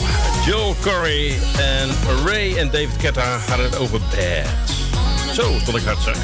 [0.45, 1.89] Joel Corey en
[2.25, 4.75] Ray en David Ketta hadden het over Bad.
[5.33, 6.17] Zo, stond ik hard zeg.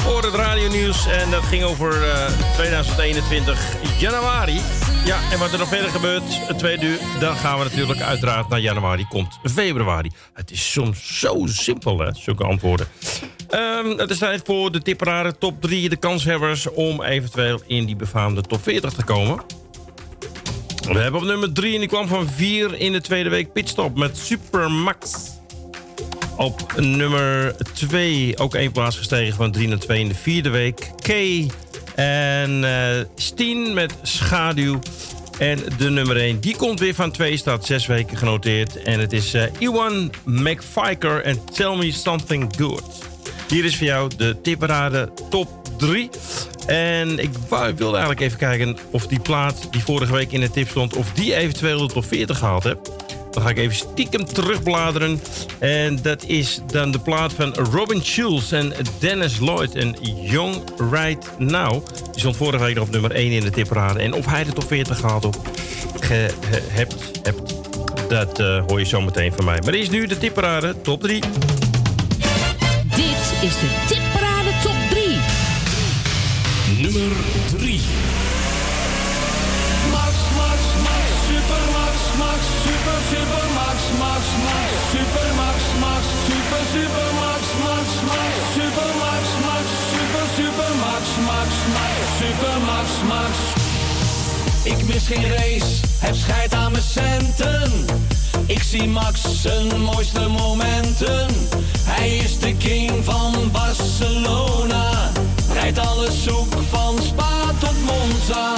[0.00, 4.60] Voor het radio nieuws en dat ging over eh, 2021 januari.
[5.04, 8.48] Ja, en wat er nog verder gebeurt, het tweede uur, dan gaan we natuurlijk uiteraard
[8.48, 10.10] naar januari, komt februari.
[10.34, 12.86] Het is soms zo simpel, hè, zulke antwoorden.
[13.48, 16.70] Ehm, het is tijd voor de tipperaren top 3, de kanshebbers...
[16.70, 19.59] om eventueel in die befaamde top 40 te komen.
[20.92, 23.98] We hebben op nummer 3 en die kwam van 4 in de tweede week pitstop
[23.98, 25.30] met Supermax.
[26.36, 30.90] Op nummer 2 ook één plaats gestegen van 3 naar 2 in de vierde week.
[31.02, 31.08] K
[31.94, 34.78] en eh Steen met Schaduw.
[35.38, 38.82] En de nummer 1, die komt weer van 2, staat 6 weken genoteerd.
[38.82, 42.84] En het is eh Iwan McFiker en Tell Me Something Good.
[43.48, 46.10] Hier is voor jou de tipperade top 3.
[46.70, 50.68] En ik wilde eigenlijk even kijken of die plaat die vorige week in de tip
[50.68, 50.96] stond...
[50.96, 52.78] of die eventueel de top 40 gehaald heb.
[53.30, 55.20] Dan ga ik even stiekem terugbladeren.
[55.58, 60.56] En dat is dan de plaat van Robin Schulz en Dennis Lloyd en Young
[60.90, 61.86] Right Now.
[62.10, 64.00] Die stond vorige week op nummer 1 in de tipperade.
[64.00, 65.36] En of hij de top 40 gehaald op,
[66.70, 67.54] hebt, hebt,
[68.08, 69.58] dat eh, hoor je zo meteen van mij.
[69.64, 71.20] Maar is nu de tipperade top 3.
[72.96, 73.89] Dit is de
[94.62, 97.72] Ik mis geen race, heb scheid aan mijn centen.
[98.46, 101.28] Ik zie Max zijn mooiste momenten.
[101.82, 105.10] Hij is de king van Barcelona.
[105.52, 108.54] Rijdt alles zoek van Spa tot Monza.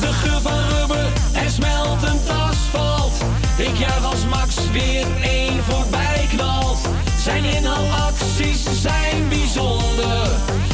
[0.00, 0.96] De geur van
[1.32, 3.22] en smeltend asfalt.
[3.56, 6.78] Ik juich als Max weer één voorbij knalt.
[7.22, 10.28] Zijn inhaalacties zijn bijzonder.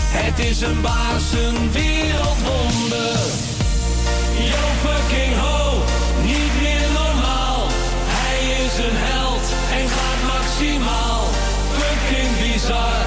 [0.08, 3.53] Het is een baas, een wereldwonder.
[4.36, 5.82] Yo fucking ho,
[6.22, 7.66] niet meer normaal.
[8.16, 9.46] Hij is een held
[9.78, 11.22] en gaat maximaal.
[11.78, 13.03] Fucking bizar,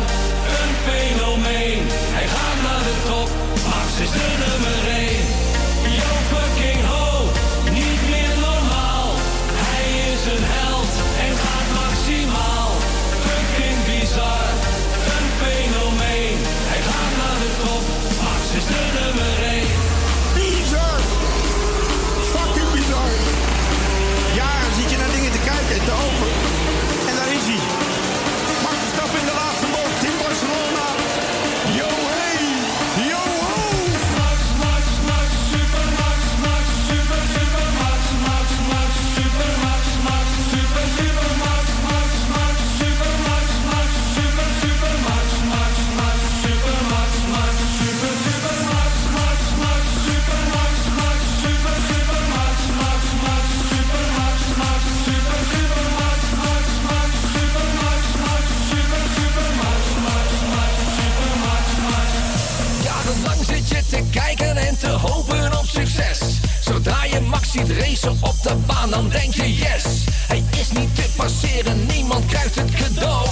[67.57, 69.83] ziet racen op de baan, dan denk je yes.
[70.27, 73.27] Hij is niet te passeren, niemand krijgt het cadeau.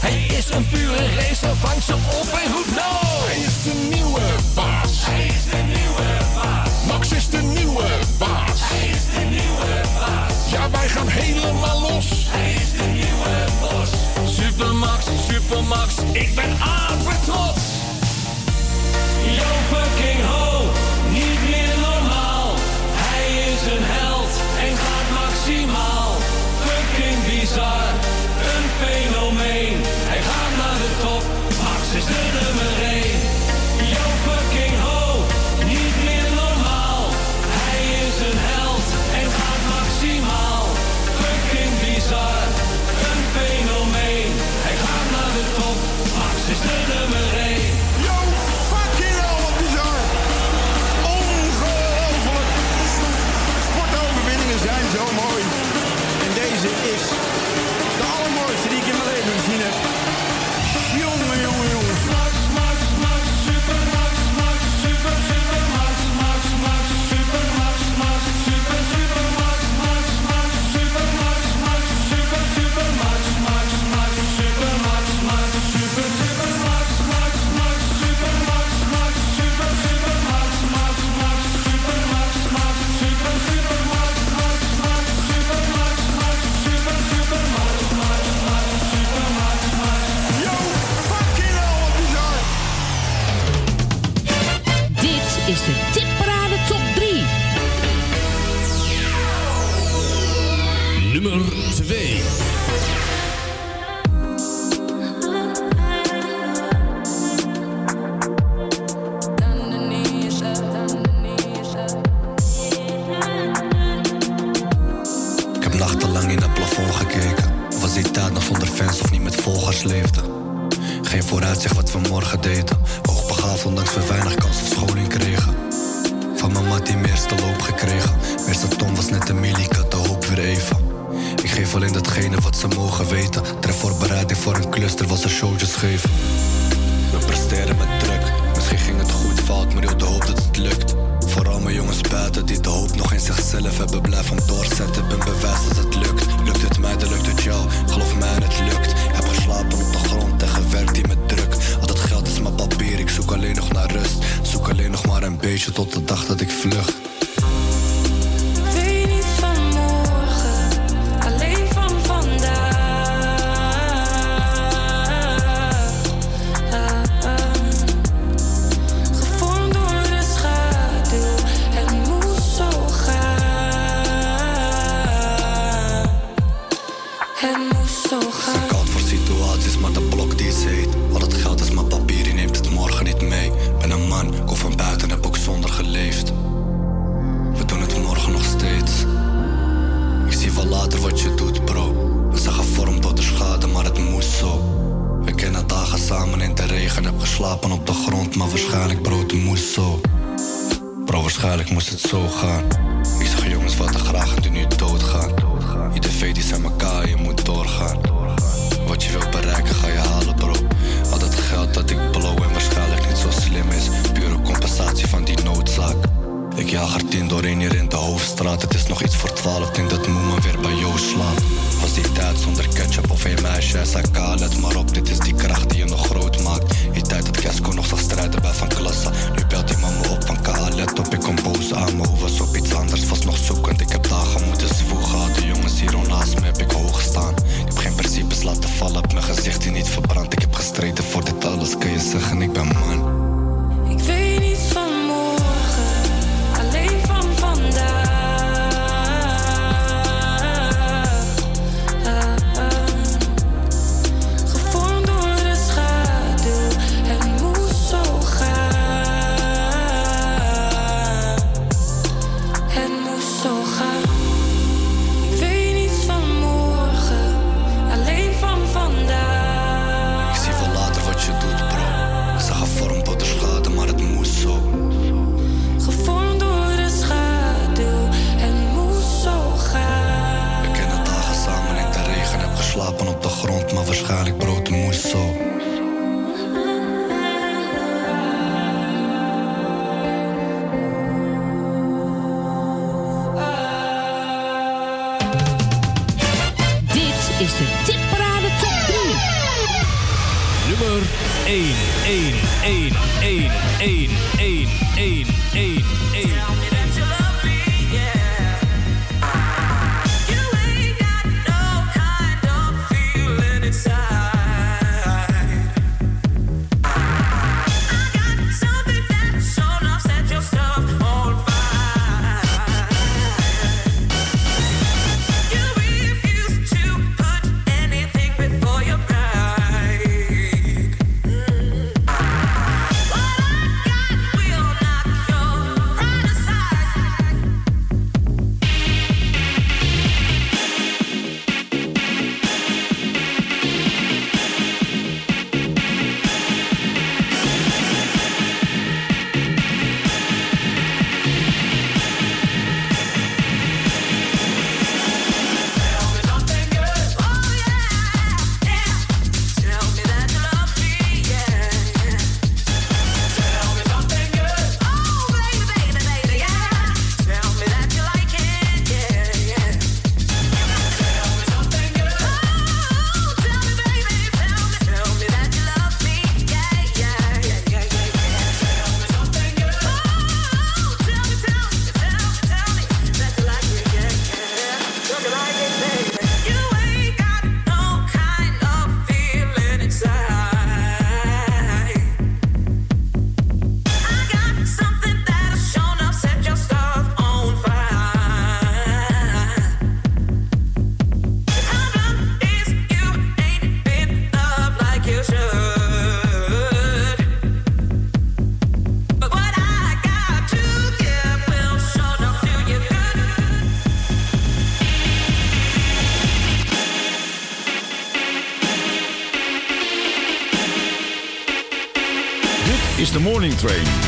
[0.00, 2.92] Hij is een pure racer, vang ze op en goed no.
[3.26, 4.20] Hij is de nieuwe
[4.54, 4.90] baas.
[4.92, 6.68] Hij is de nieuwe baas.
[6.86, 8.58] Max is de nieuwe baas.
[8.58, 9.68] Hij is de nieuwe.
[10.50, 12.06] Ja, wij gaan helemaal los.
[12.12, 13.90] Hij is de nieuwe bos.
[14.34, 17.62] Supermax, Supermax, ik ben apetrots.
[19.38, 20.70] Yo fucking ho,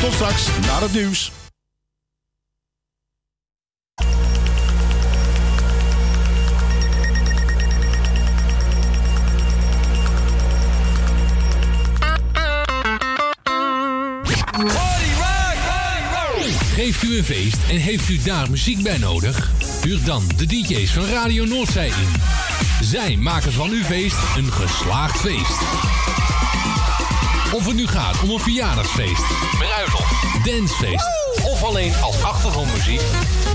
[0.03, 1.31] Tot straks na het nieuws.
[16.73, 19.51] Geeft u een feest en heeft u daar muziek bij nodig?
[19.81, 22.21] Huur dan de DJ's van Radio Noordzij in.
[22.81, 25.61] Zij maken van uw feest een geslaagd feest.
[27.53, 29.23] Of het nu gaat om een verjaardagsfeest,
[29.57, 31.09] bruiloft, dancefeest
[31.43, 33.01] of alleen als achtergrondmuziek.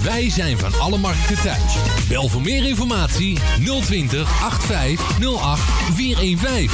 [0.03, 1.76] Wij zijn van alle markten thuis.
[2.09, 3.38] Bel voor meer informatie
[3.82, 5.62] 020 8508
[5.94, 6.70] 415.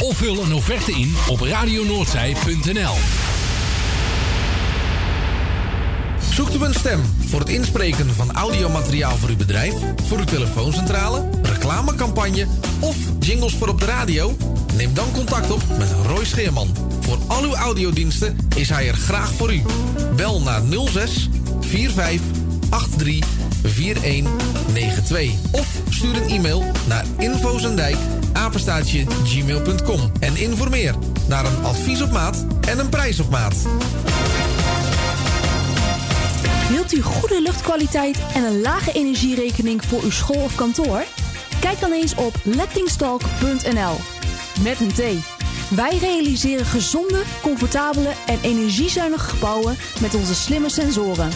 [0.00, 2.94] Of vul een offerte in op radionoordzij.nl.
[6.30, 9.74] Zoekt u een stem voor het inspreken van audiomateriaal voor uw bedrijf,
[10.06, 12.46] voor uw telefooncentrale, reclamecampagne
[12.80, 14.36] of jingles voor op de radio?
[14.78, 16.74] Neem dan contact op met Roy Scheerman.
[17.00, 19.62] Voor al uw audiodiensten is hij er graag voor u.
[20.16, 21.28] Bel naar 06
[21.60, 22.20] 45
[22.96, 23.28] 83
[23.62, 27.96] 4192 of stuur een e-mail naar infozendijk
[28.32, 30.94] apenstaatje gmail.com en informeer
[31.28, 33.54] naar een advies op maat en een prijs op maat.
[36.68, 41.04] Wilt u goede luchtkwaliteit en een lage energierekening voor uw school of kantoor?
[41.60, 44.17] Kijk dan eens op lettingstalk.nl.
[44.62, 45.00] Met een T.
[45.76, 51.30] Wij realiseren gezonde, comfortabele en energiezuinige gebouwen met onze slimme sensoren.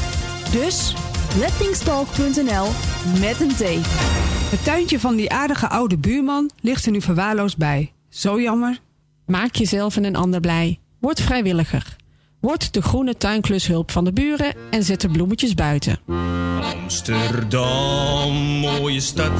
[0.53, 0.95] Dus
[1.39, 2.67] lettingstalk.nl
[3.21, 3.63] met een T.
[4.51, 7.93] Het tuintje van die aardige oude buurman ligt er nu verwaarloosd bij.
[8.09, 8.79] Zo jammer.
[9.27, 10.79] Maak jezelf en een ander blij.
[11.01, 11.97] Word vrijwilliger.
[12.41, 16.01] Word de groene tuinklushulp van de buren en zet de bloemetjes buiten.
[16.83, 19.33] Amsterdam, mooie stad,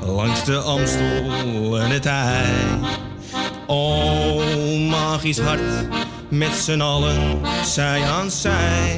[0.00, 3.07] langs de Amstel en het IJ.
[3.70, 5.60] Oh, magisch hart,
[6.28, 8.96] met z'n allen, zij aan zij.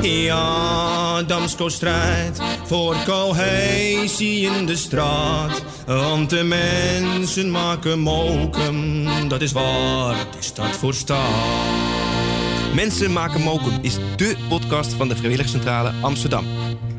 [0.00, 5.62] Ja, Damsko strijdt voor cohesie in de straat.
[5.86, 11.62] Want de mensen maken mokum, dat is waar de stad voor staat.
[12.74, 16.46] Mensen maken mokum is dé podcast van de Vrijwilligcentrale Amsterdam.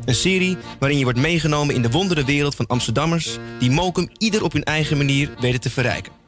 [0.05, 3.37] Een serie waarin je wordt meegenomen in de wondere wereld van Amsterdammers...
[3.59, 6.22] die mokum ieder op hun eigen manier weten te verrijken.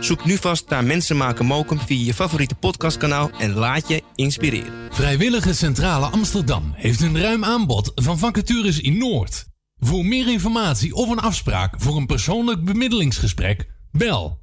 [0.00, 3.30] Zoek nu vast naar Mensen maken mokum via je favoriete podcastkanaal...
[3.38, 4.72] en laat je inspireren.
[4.90, 9.46] Vrijwillige Centrale Amsterdam heeft een ruim aanbod van vacatures in Noord.
[9.78, 14.40] Voor meer informatie of een afspraak voor een persoonlijk bemiddelingsgesprek, bel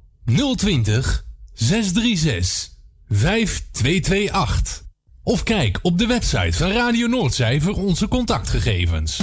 [0.56, 2.68] 020 636
[3.08, 4.84] 5228.
[5.22, 9.20] Of kijk op de website van Radio Noordzij voor onze contactgegevens.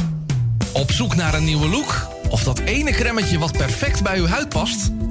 [0.74, 2.08] Op zoek naar een nieuwe look?
[2.30, 4.92] Of dat ene cremmetje wat perfect bij uw huid past?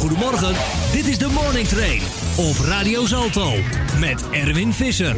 [0.00, 0.54] Goedemorgen,
[0.92, 2.02] dit is de Morning Train
[2.36, 3.52] op Radio Zalto
[3.98, 5.16] met Erwin Visser.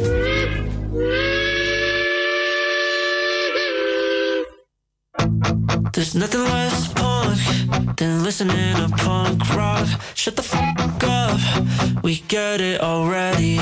[5.91, 7.37] There's nothing less punk
[7.95, 9.87] than listening to punk rock.
[10.13, 11.39] Shut the fuck up,
[12.01, 13.59] we get it already.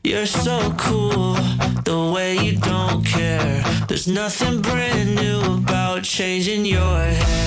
[0.00, 1.36] You're so cool,
[1.82, 3.62] the way you don't care.
[3.86, 7.37] There's nothing brand new about changing your hair.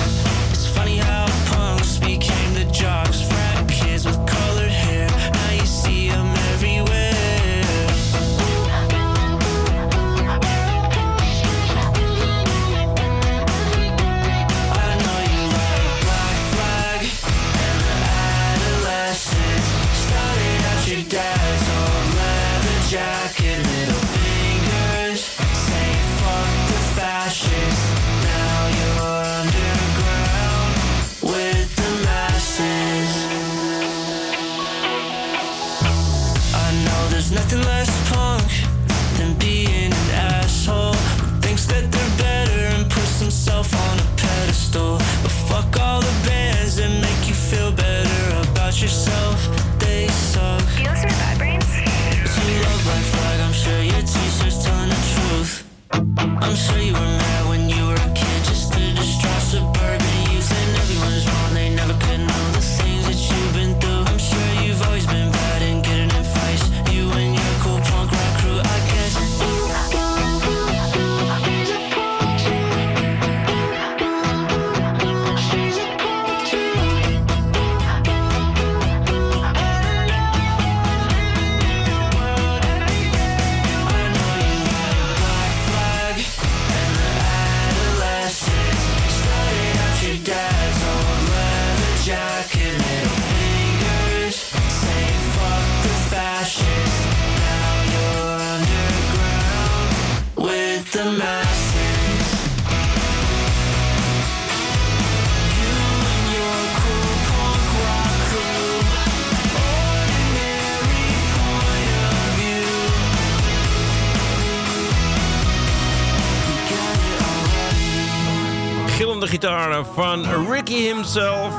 [119.94, 121.54] Van Ricky himself.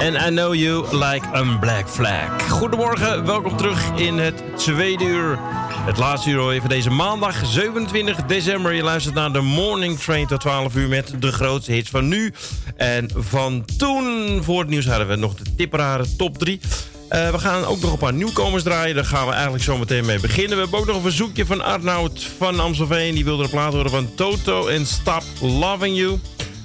[0.00, 2.50] En I Know You Like a Black Flag.
[2.50, 5.38] Goedemorgen, welkom terug in het tweede uur.
[5.84, 8.72] Het laatste uur alweer van deze maandag 27 december.
[8.72, 12.32] Je luistert naar de Morning Train tot 12 uur met de grootste hits van nu.
[12.76, 16.60] En van toen, voor het nieuws hadden we nog de tipperare top 3.
[17.08, 18.94] Eh, we gaan ook nog een paar nieuwkomers draaien.
[18.94, 20.56] Daar gaan we eigenlijk zo meteen mee beginnen.
[20.56, 23.14] We hebben ook nog een verzoekje van Arnoud van Amstelveen.
[23.14, 26.18] Die wilde een plaat horen van Toto en Stop Loving You.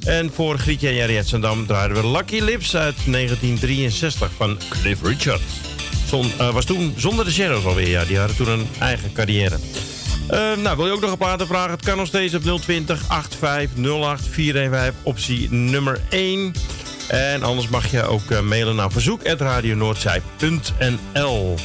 [0.04, 5.41] En voor Grietje en Jerry Zandam draaiden we Lucky Lips uit 1963 van Cliff Richard.
[6.08, 8.06] Zon, eh, was toen zonder de Shadows alweer, ja.
[8.06, 9.58] Die hadden toen een eigen carrière.
[10.28, 11.72] Eh, nou, wil je ook nog een platen vragen?
[11.72, 16.54] Het kan nog steeds op 020 8508 415, optie nummer 1.
[17.08, 21.56] En anders mag je ook eh, mailen naar verzoek.radionoordzij.nl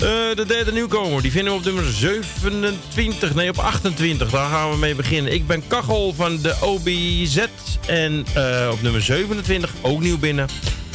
[0.00, 4.30] Eh, De derde nieuwkomer, die vinden we op nummer 27, nee op 28.
[4.30, 5.32] Daar gaan we mee beginnen.
[5.32, 7.38] Ik ben Kachel van de OBZ.
[7.86, 10.48] En eh, op nummer 27, ook nieuw binnen,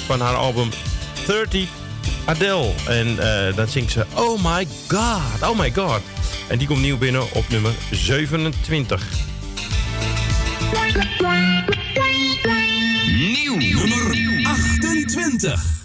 [0.05, 0.69] van haar album
[1.25, 1.67] 30,
[2.25, 2.71] Adele.
[2.87, 6.01] En eh, dan zingt ze Oh my God, oh my God.
[6.47, 9.07] En die komt nieuw binnen op nummer 27.
[13.17, 13.57] Nieuw.
[13.57, 15.78] Nummer 28.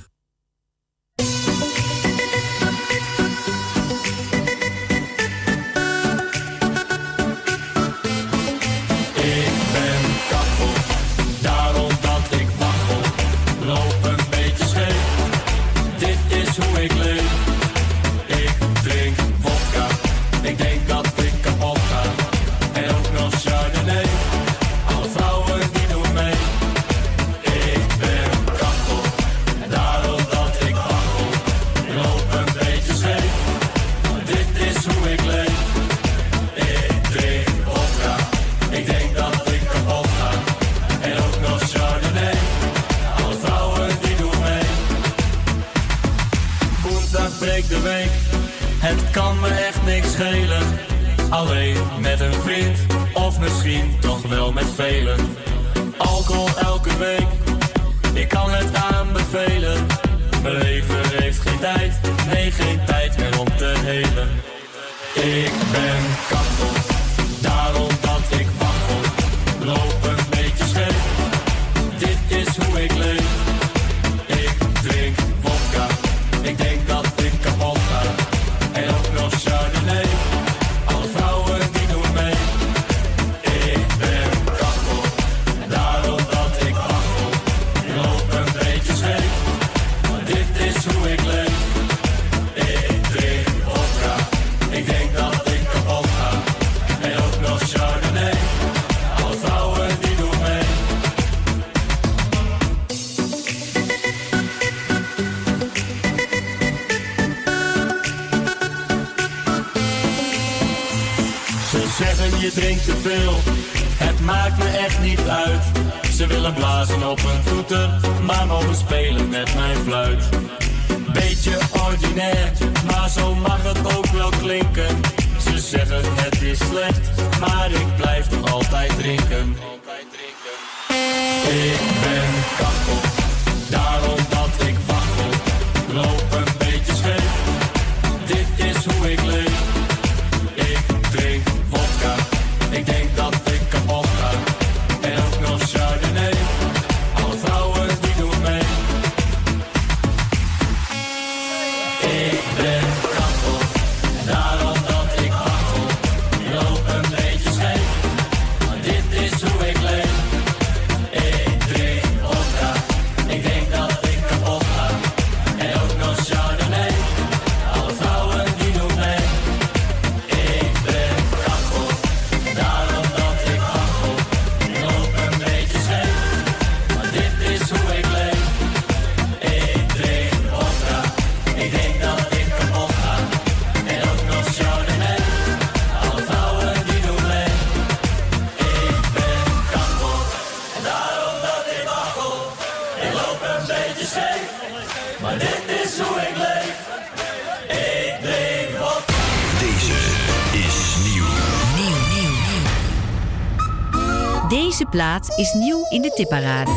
[204.74, 206.70] Deze plaat is nieuw in de tipparade.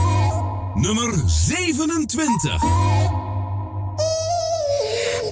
[0.73, 2.63] Nummer 27.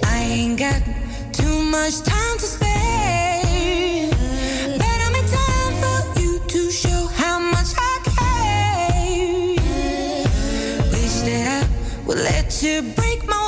[0.02, 0.82] I ain't got
[1.30, 4.08] too much time to spare.
[4.76, 9.54] But I'm in time for you to show how much I care.
[10.90, 11.66] Wish that I
[12.06, 13.45] would let you break my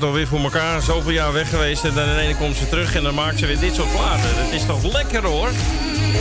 [0.00, 0.82] het weer voor elkaar?
[0.82, 3.46] Zoveel jaar weg geweest en dan in ene komt ze terug en dan maakt ze
[3.46, 4.36] weer dit soort platen.
[4.36, 5.50] Dat is toch lekker hoor?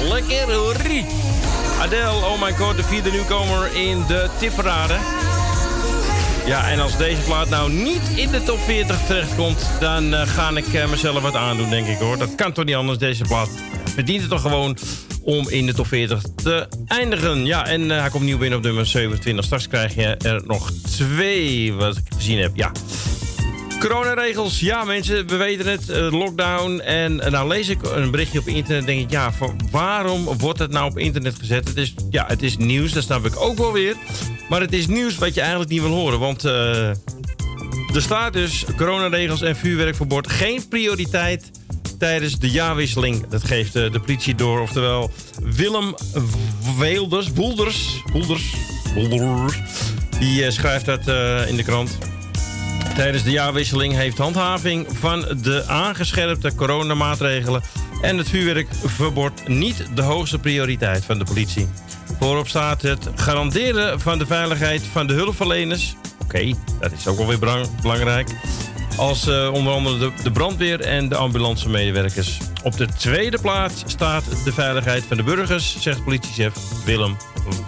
[0.04, 0.76] Lekker hoor.
[1.80, 4.96] Adele, oh my god, de vierde nieuwkomer in de tipparade.
[6.46, 9.70] Ja, en als deze plaat nou niet in de top 40 terechtkomt...
[9.80, 12.18] dan eh, ga ik eh, mezelf wat aandoen, denk ik hoor.
[12.18, 13.50] Dat kan toch niet anders, deze plaat
[13.94, 14.78] verdient het toch gewoon...
[15.24, 17.46] om in de top 40 te eindigen.
[17.46, 19.46] Ja, en eh, hij komt nieuw binnen op nummer 27.
[19.46, 22.52] Straks krijg je er nog twee, wat ik gezien heb.
[22.56, 22.72] Ja,
[23.80, 26.80] Coronaregels, ja mensen, we weten het, eh, lockdown.
[26.80, 29.32] En eh, nou lees ik een berichtje op internet denk ik, ja,
[29.72, 31.68] waarom wordt het nou op internet gezet?
[31.68, 33.96] Het is, ja, het is nieuws, dat snap ik ook wel weer.
[34.50, 36.88] Maar het is nieuws wat je eigenlijk niet wil horen, want eh,
[37.94, 41.52] er staat dus coronaregels en vuurwerkverbod geen prioriteit
[42.00, 43.28] tijdens de jaarwisseling.
[43.28, 45.12] Dat geeft de politie door, oftewel
[45.42, 45.96] Willem
[46.78, 48.54] Weelders, Boelders, Boelders,
[50.20, 51.08] die schrijft dat
[51.48, 51.98] in de krant.
[53.00, 57.62] Tijdens de jaarwisseling heeft handhaving van de aangescherpte coronamaatregelen
[58.02, 61.68] en het vuurwerkverbod niet de hoogste prioriteit van de politie.
[62.20, 65.96] Voorop staat het garanderen van de veiligheid van de hulpverleners.
[66.24, 68.30] Oké, dat is ook wel weer belangrijk.
[68.98, 72.38] Als eh, onder andere de, de brandweer en de ambulancemedewerkers.
[72.64, 76.54] Op de tweede plaats staat de veiligheid van de burgers, zegt politiechef
[76.86, 77.18] Willem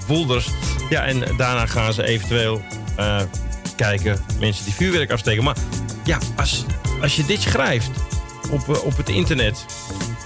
[0.07, 0.47] Woelders.
[0.89, 2.61] Ja, en daarna gaan ze eventueel
[2.95, 3.21] eh,
[3.81, 5.43] kijken, mensen die vuurwerk afsteken.
[5.43, 5.55] Maar
[6.03, 6.65] ja, als,
[7.01, 7.89] als je dit schrijft
[8.49, 9.65] op, eh, op het internet,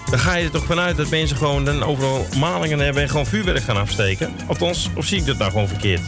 [0.09, 3.25] dan ga je er toch vanuit dat mensen gewoon dan overal malingen hebben en gewoon
[3.25, 4.35] vuurwerk gaan afsteken.
[4.47, 6.01] Althans, of zie ik dat nou gewoon verkeerd?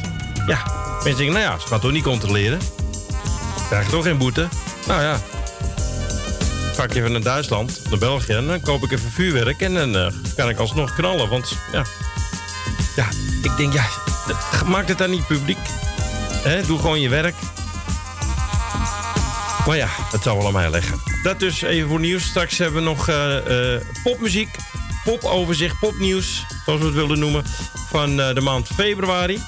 [0.47, 0.63] Ja,
[0.93, 2.59] mensen denken, nou ja, ze gaan toch niet controleren.
[3.67, 4.47] Krijg je toch geen boete?
[4.87, 5.19] Nou ja.
[6.83, 10.13] Ik even naar Duitsland, naar België, en dan koop ik even vuurwerk en dan eh,
[10.35, 11.29] kan ik alsnog knallen.
[11.29, 11.83] Want ja,
[12.95, 13.07] ja
[13.41, 13.85] ik denk, ja,
[14.65, 15.57] maak het dan niet publiek.
[16.67, 17.35] Doe gewoon je werk.
[19.67, 20.99] Maar ja, het zal wel aan mij leggen.
[21.23, 22.23] Dat dus even voor nieuws.
[22.23, 24.55] Straks hebben we nog eh, eh, popmuziek,
[25.03, 27.43] popoverzicht, popnieuws, zoals we het wilden noemen,
[27.89, 29.39] van eh, de maand februari.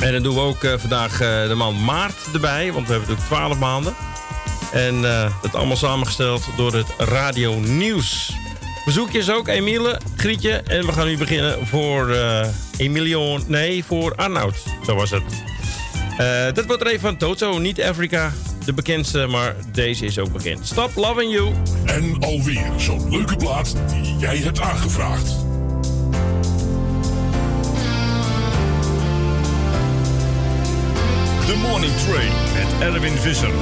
[0.00, 3.58] En dan doen we ook vandaag de maand maart erbij, want we hebben natuurlijk 12
[3.58, 3.94] maanden.
[4.72, 5.02] En
[5.42, 8.32] het allemaal samengesteld door het Radio Nieuws.
[8.84, 10.52] Bezoekjes ook, Emile Grietje.
[10.52, 12.16] En we gaan nu beginnen voor
[12.76, 14.56] Emilion, nee, voor Arnoud.
[14.86, 15.53] Zo was het.
[16.16, 17.58] Dit dat wordt er even van Toto.
[17.58, 18.32] Niet Afrika
[18.64, 20.66] de bekendste, maar deze is ook bekend.
[20.66, 21.52] Stop loving you.
[21.84, 25.26] En alweer zo'n leuke plaat die jij hebt aangevraagd.
[31.46, 33.52] The Morning Train met Erwin Visser.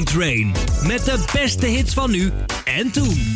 [0.00, 0.52] Train.
[0.86, 2.32] Met de beste hits van nu
[2.64, 3.31] en toen.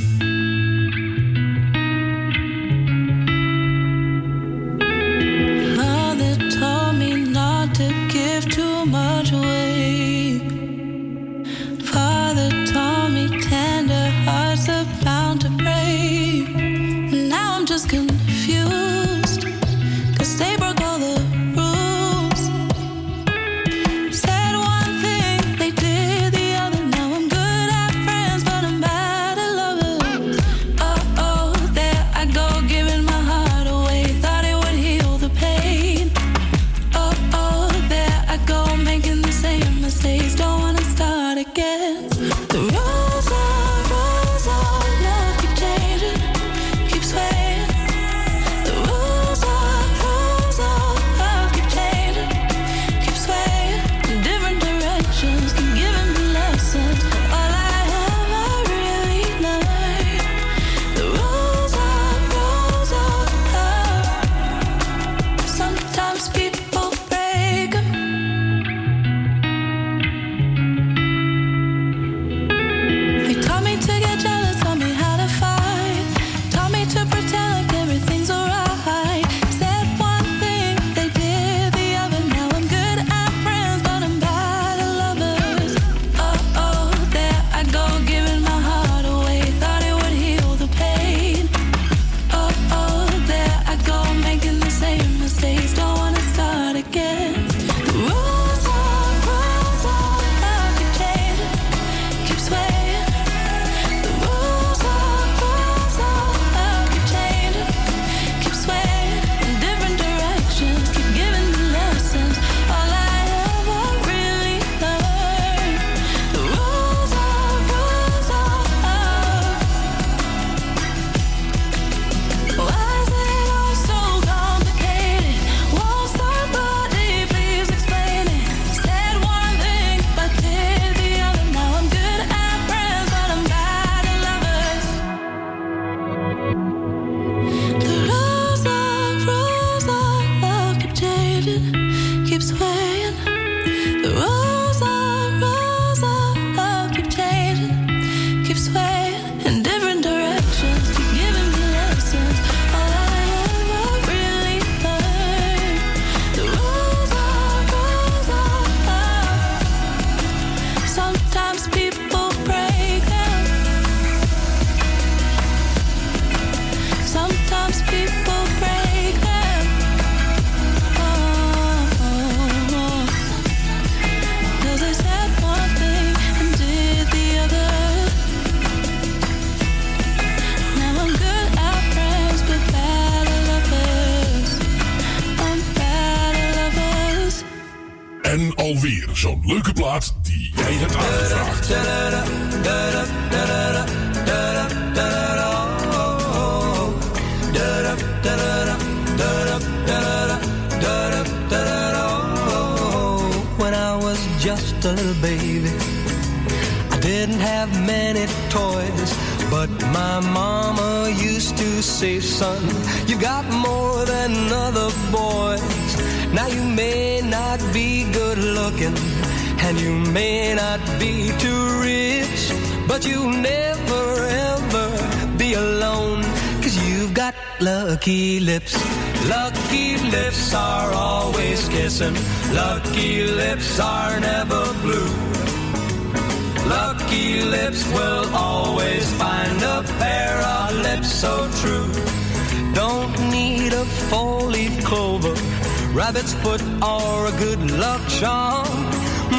[245.97, 248.85] rabbit's foot, or a good luck charm.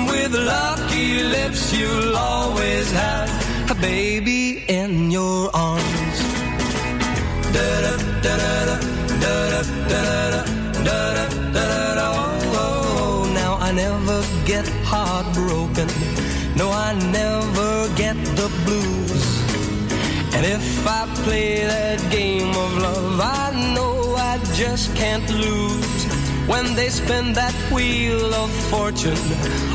[0.09, 3.29] With lucky lips, you'll always have
[3.69, 6.17] a baby in your arms.
[12.59, 15.87] Oh, now I never get heartbroken.
[16.55, 19.25] No, I never get the blues.
[20.33, 26.06] And if I play that game of love, I know I just can't lose
[26.47, 29.19] when they spin that wheel of fortune.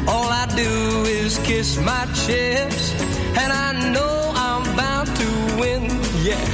[0.09, 2.93] All I do is kiss my chips,
[3.41, 5.29] and I know I'm bound to
[5.61, 5.85] win,
[6.23, 6.49] yeah.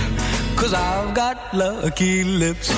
[0.57, 2.69] Cause I've got lucky lips.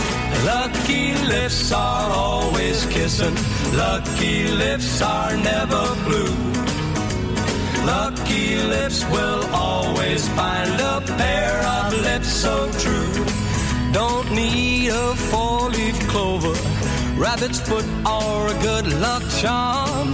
[0.44, 3.34] Lucky lips are always kissing.
[3.74, 6.36] Lucky lips are never blue.
[7.86, 13.24] Lucky lips will always find a pair of lips so true.
[13.92, 16.54] Don't need a four leaf clover
[17.20, 20.12] rabbit's foot, or a good luck charm.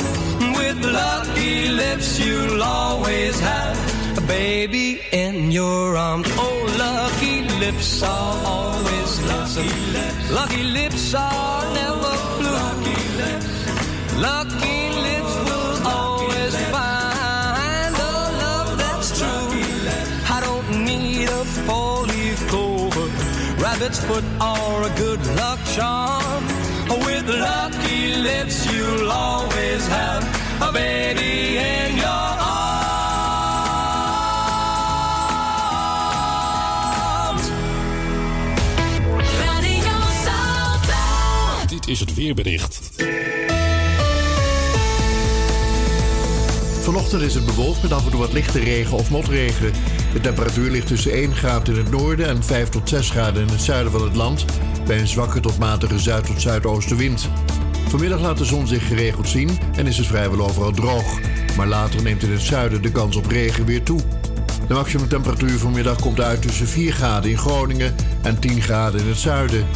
[0.58, 6.26] With lucky lips, you'll always have a baby in your arms.
[6.32, 10.30] Oh, lucky lips are always lucky lips.
[10.32, 12.56] Lucky lips are never blue.
[12.60, 13.52] Lucky lips.
[14.28, 19.48] Lucky lips will always find a love that's true.
[20.36, 23.06] I don't need a four-leaf clover,
[23.62, 26.55] rabbit's foot, or a good luck charm.
[26.88, 30.22] With lucky lips, you'll always have
[30.60, 32.36] a baby in your arms.
[39.40, 41.66] Radio Salto.
[41.68, 42.80] Dit is het weerbericht.
[46.86, 49.72] Vanochtend is het bewolkt met af en toe wat lichte regen of motregen.
[50.12, 53.48] De temperatuur ligt tussen 1 graad in het noorden en 5 tot 6 graden in
[53.48, 54.44] het zuiden van het land.
[54.86, 57.28] Bij een zwakke tot matige zuid- tot zuidoostenwind.
[57.88, 61.18] Vanmiddag laat de zon zich geregeld zien en is het vrijwel overal droog.
[61.56, 64.00] Maar later neemt in het zuiden de kans op regen weer toe.
[64.68, 69.18] De maximumtemperatuur vanmiddag komt uit tussen 4 graden in Groningen en 10 graden in het
[69.18, 69.66] zuiden.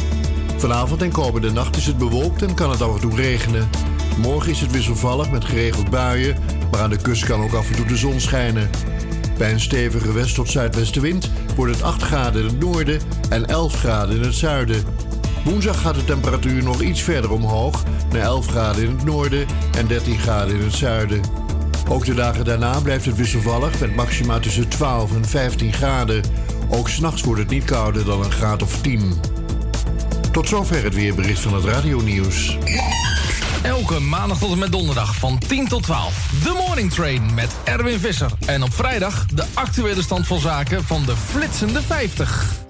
[0.57, 3.90] Vanavond en komende nacht is het bewolkt en kan het af en toe regenen.
[4.17, 6.37] Morgen is het wisselvallig met geregeld buien,
[6.71, 8.69] maar aan de kust kan ook af en toe de zon schijnen.
[9.37, 13.73] Bij een stevige west- tot zuidwestenwind wordt het 8 graden in het noorden en 11
[13.73, 14.83] graden in het zuiden.
[15.43, 19.45] Woensdag gaat de temperatuur nog iets verder omhoog, naar 11 graden in het noorden
[19.77, 21.21] en 13 graden in het zuiden.
[21.89, 26.21] Ook de dagen daarna blijft het wisselvallig met maxima tussen 12 en 15 graden.
[26.69, 29.13] Ook s'nachts wordt het niet kouder dan een graad of 10.
[30.31, 32.57] Tot zover het weerbericht van het radionieuws.
[33.63, 36.29] Elke maandag tot en met donderdag van 10 tot 12.
[36.43, 38.31] The Morning Train met Erwin Visser.
[38.45, 42.69] En op vrijdag de actuele stand van zaken van de flitsende 50.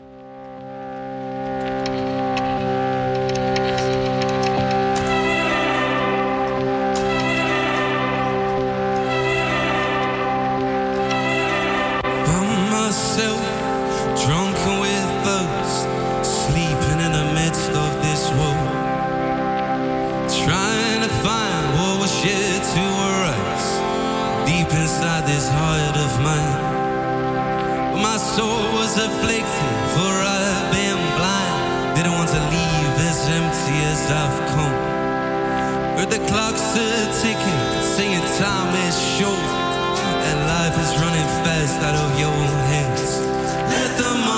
[33.91, 34.77] As I've come.
[35.97, 37.61] Heard the clocks are ticking,
[37.95, 39.51] saying time is short.
[40.27, 42.39] And life is running fast out of your
[42.71, 43.11] hands.
[43.73, 44.30] Let the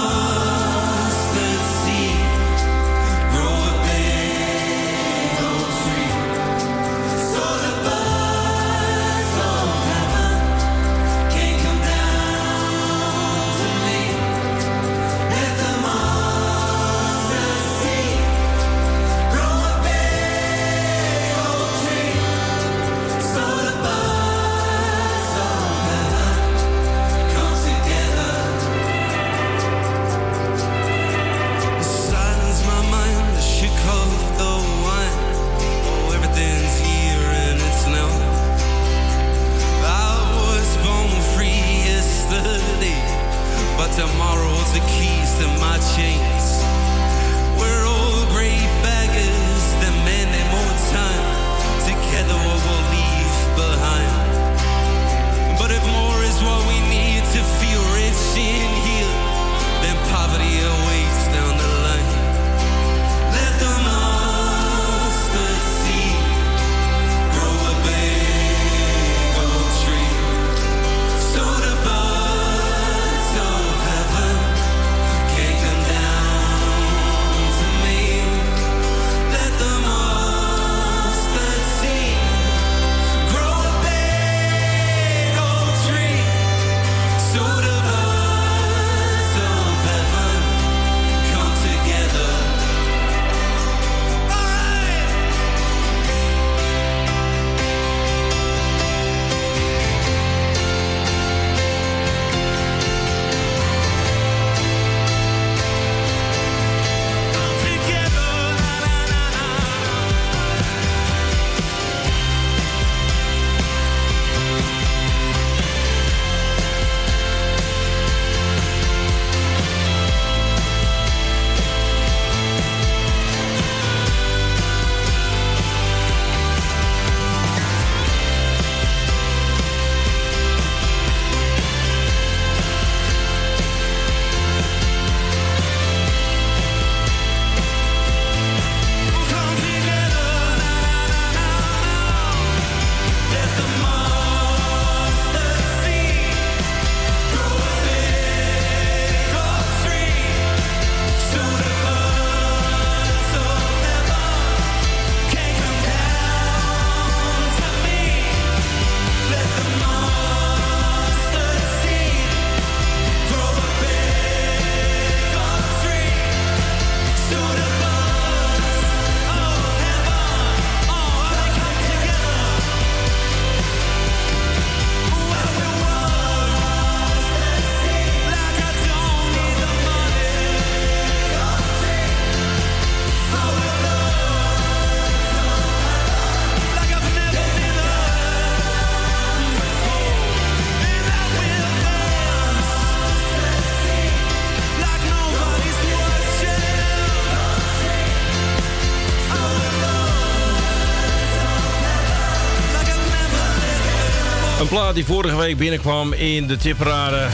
[204.67, 207.27] plaat die vorige week binnenkwam in de tipparade.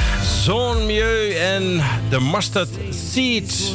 [0.43, 3.73] Zon en de Mustard Seed.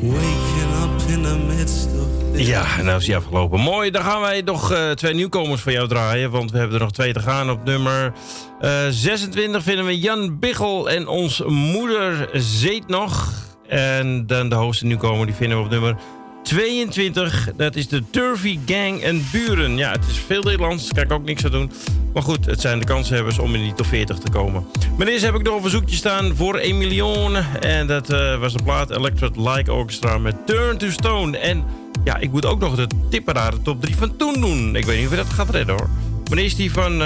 [0.00, 3.60] Waking up in the midst of Ja, nou is die afgelopen.
[3.60, 6.30] Mooi, dan gaan wij nog eh, twee nieuwkomers voor jou draaien.
[6.30, 7.50] Want we hebben er nog twee te gaan.
[7.50, 8.12] Op nummer
[8.60, 13.32] eh, 26 vinden we Jan Biggel en ons moeder Zeet nog.
[13.68, 15.96] En dan de hoogste nieuwkomer, die vinden we op nummer
[16.42, 17.50] 22.
[17.56, 19.76] Dat is de Turvy Gang en Buren.
[19.76, 21.72] Ja, het is veel Nederlands, kan ik ook niks aan doen.
[22.14, 24.66] Maar goed, het zijn de kanshebbers om in die top 40 te komen.
[24.96, 27.36] Maar eerst heb ik nog een verzoekje staan voor Emilion.
[27.60, 31.38] En dat eh, was de plaat Electric Like Orchestra met Turn to Stone.
[31.38, 31.64] En
[32.04, 34.76] ja, ik moet ook nog de tipperade top 3 van toen doen.
[34.76, 35.88] Ik weet niet of je dat gaat redden hoor.
[36.28, 37.02] Maar eerst die van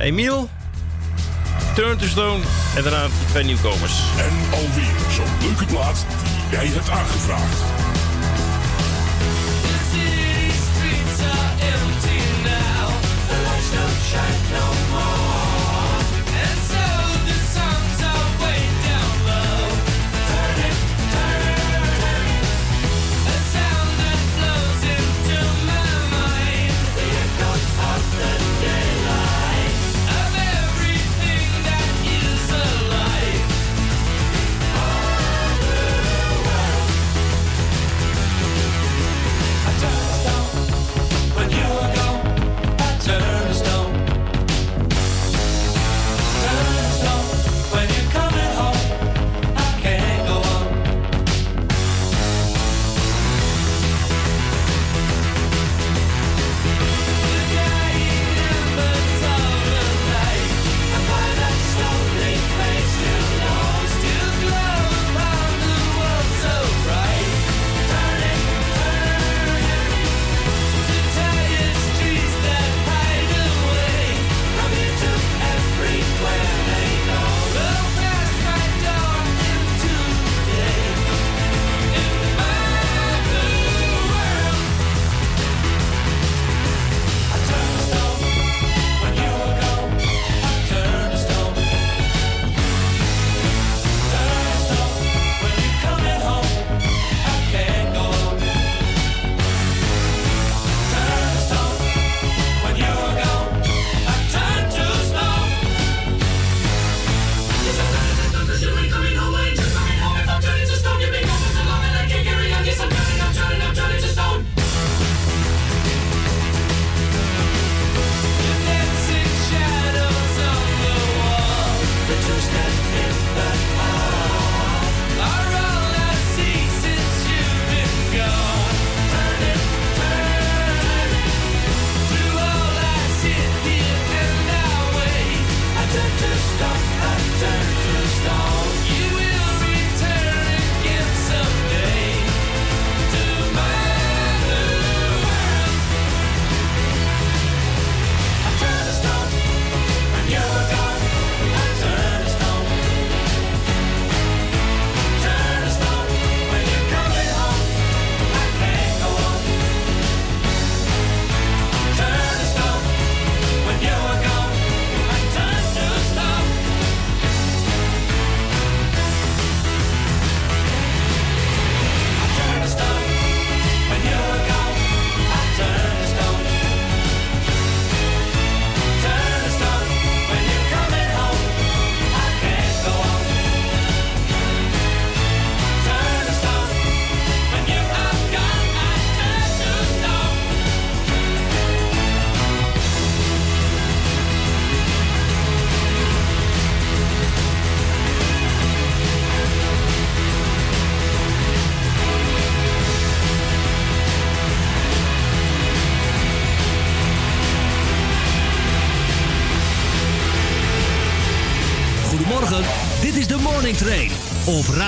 [0.00, 0.48] Emiel.
[1.74, 2.42] Turn to Stone.
[2.76, 4.02] En daarna die twee nieuwkomers.
[4.18, 7.89] En alweer zo'n leuke plaat die jij hebt aangevraagd.
[14.50, 14.79] Goedemorgen,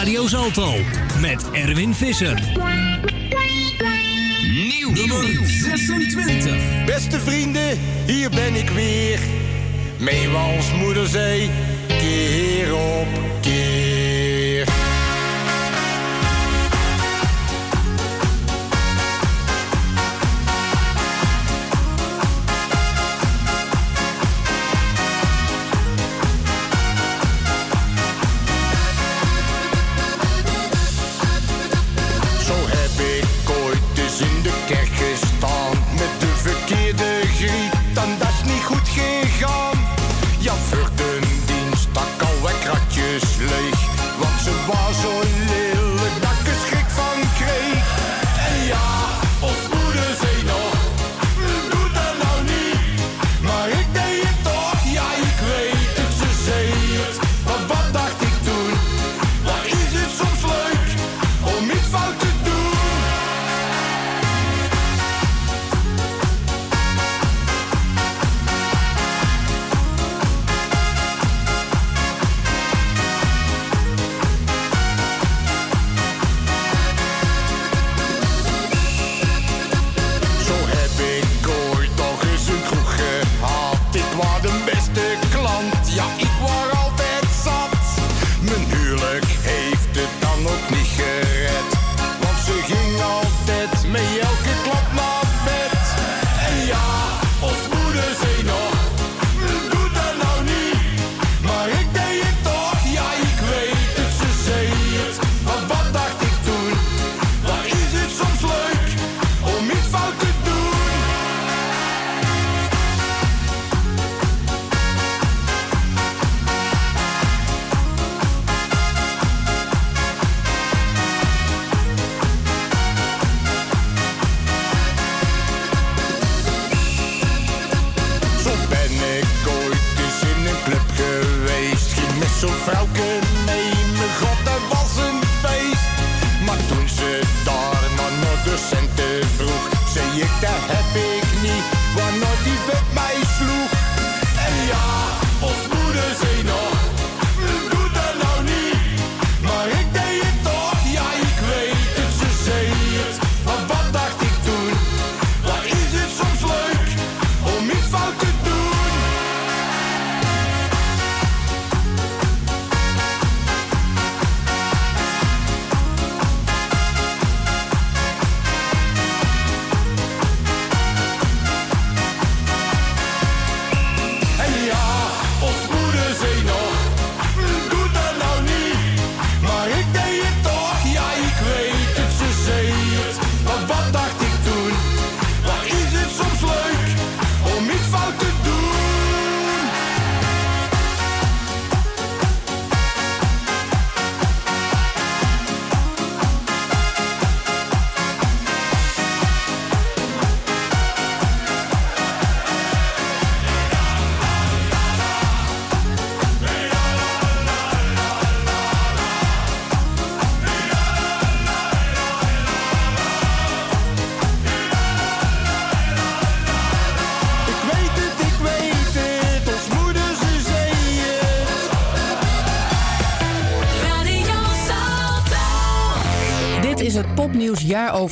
[0.02, 0.74] Radio Zalto
[1.20, 2.42] met Erwin Visser.
[4.52, 6.84] Nieuw, nummer 26.
[6.86, 9.18] Beste vrienden, hier ben ik weer.
[9.98, 11.50] Meewals moeder zei,
[11.86, 13.21] keer op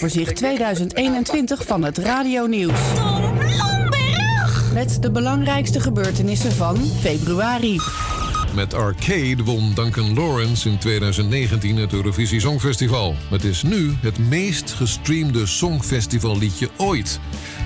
[0.00, 2.80] jaaroverzicht 2021 van het Radio Nieuws.
[4.72, 7.80] Met de belangrijkste gebeurtenissen van februari.
[8.54, 13.14] Met Arcade won Duncan Lawrence in 2019 het Eurovisie Songfestival.
[13.30, 17.20] Het is nu het meest gestreamde songfestivalliedje ooit.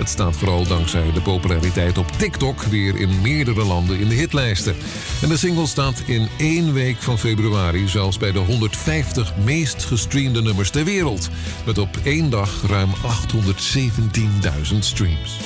[0.09, 4.77] Staat vooral dankzij de populariteit op TikTok weer in meerdere landen in de hitlijsten.
[5.23, 10.43] En de single staat in één week van februari zelfs bij de 150 meest gestreamde
[10.43, 11.29] nummers ter wereld.
[11.67, 12.91] Met op één dag ruim
[14.73, 15.39] 817.000 streams.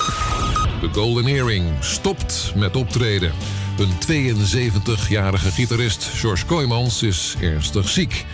[0.81, 3.31] De Golden Earring stopt met optreden.
[3.77, 8.25] Een 72-jarige gitarist, George Kooijmans, is ernstig ziek.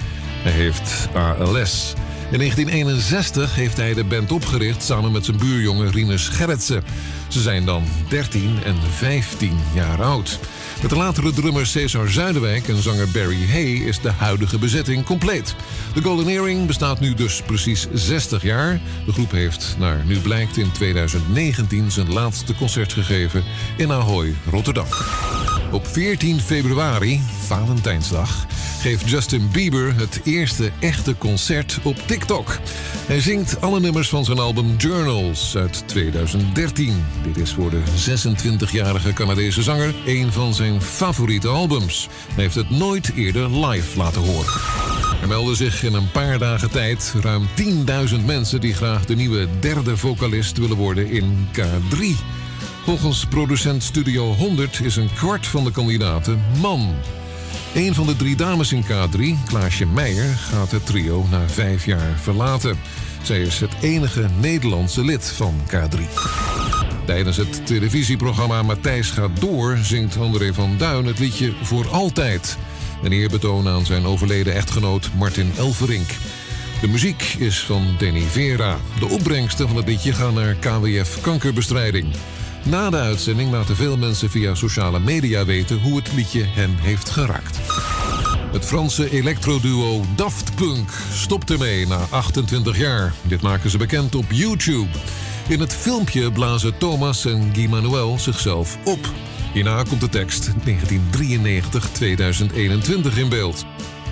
[0.44, 1.94] Hij heeft ALS.
[2.32, 6.84] In 1961 heeft hij de band opgericht samen met zijn buurjongen Rinus Gerritsen.
[7.28, 10.40] Ze zijn dan 13 en 15 jaar oud.
[10.82, 15.56] Met de latere drummer Cesar Zuiderwijk en zanger Barry Hay is de huidige bezetting compleet.
[15.94, 18.82] De Golden Earring bestaat nu dus precies 60 jaar.
[19.06, 23.44] De groep heeft, naar nu blijkt, in 2019 zijn laatste concert gegeven
[23.78, 24.88] in Ahoy, Rotterdam.
[25.76, 28.46] Op 14 februari, Valentijnsdag,
[28.80, 32.60] geeft Justin Bieber het eerste echte concert op TikTok.
[33.06, 37.06] Hij zingt alle nummers van zijn album Journals uit 2013.
[37.24, 42.08] Dit is voor de 26-jarige Canadese zanger een van zijn favoriete albums.
[42.34, 44.62] Hij heeft het nooit eerder live laten horen.
[45.22, 47.48] Er melden zich in een paar dagen tijd ruim
[48.20, 52.36] 10.000 mensen die graag de nieuwe derde vocalist willen worden in K3.
[52.86, 56.96] Volgens producent Studio 100 is een kwart van de kandidaten man.
[57.74, 62.20] Een van de drie dames in K3, Klaasje Meijer, gaat het trio na vijf jaar
[62.22, 62.78] verlaten.
[63.24, 66.00] Zij is het enige Nederlandse lid van K3.
[67.06, 72.58] Tijdens het televisieprogramma Matthijs gaat door zingt André van Duin het liedje Voor Altijd.
[73.04, 76.10] Een eerbetoon aan zijn overleden echtgenoot Martin Elverink.
[76.82, 78.78] De muziek is van Danny Vera.
[79.00, 82.06] De opbrengsten van het liedje gaan naar KWF Kankerbestrijding.
[82.70, 87.10] Na de uitzending laten veel mensen via sociale media weten hoe het liedje hen heeft
[87.10, 87.58] geraakt.
[88.52, 93.14] Het Franse electroduo Daft Punk stopt ermee na 28 jaar.
[93.22, 94.90] Dit maken ze bekend op YouTube.
[95.48, 99.14] In het filmpje blazen Thomas en Guy Manuel zichzelf op.
[99.54, 100.54] Hierna komt de tekst 1993-2021
[103.16, 103.66] in beeld.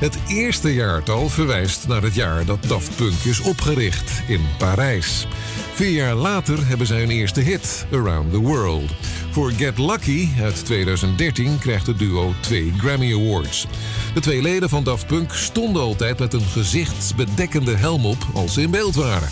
[0.04, 5.28] Het eerste jaartal verwijst naar het jaar dat Daft Punk is opgericht in Parijs.
[5.74, 8.92] Vier jaar later hebben zij hun eerste hit, Around the World.
[9.32, 13.68] Voor Get Lucky uit 2013 krijgt het duo twee Grammy Awards.
[14.14, 18.62] De twee leden van Daft Punk stonden altijd met een gezichtsbedekkende helm op als ze
[18.62, 19.30] in beeld waren.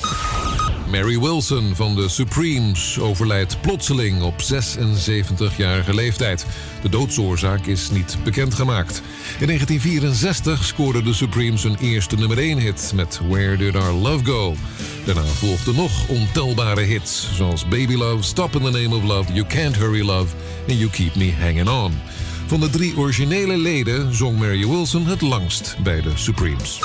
[0.91, 6.45] Mary Wilson van de Supremes overlijdt plotseling op 76-jarige leeftijd.
[6.81, 9.01] De doodsoorzaak is niet bekendgemaakt.
[9.39, 14.25] In 1964 scoorden de Supremes hun eerste nummer 1 hit met Where Did Our Love
[14.25, 14.55] Go?
[15.05, 19.47] Daarna volgden nog ontelbare hits zoals Baby Love, Stop in the Name of Love, You
[19.47, 20.35] Can't Hurry Love
[20.67, 21.93] en You Keep Me Hanging On.
[22.51, 26.79] Van de drie originele leden zong Mary Wilson het langst bij de Supremes.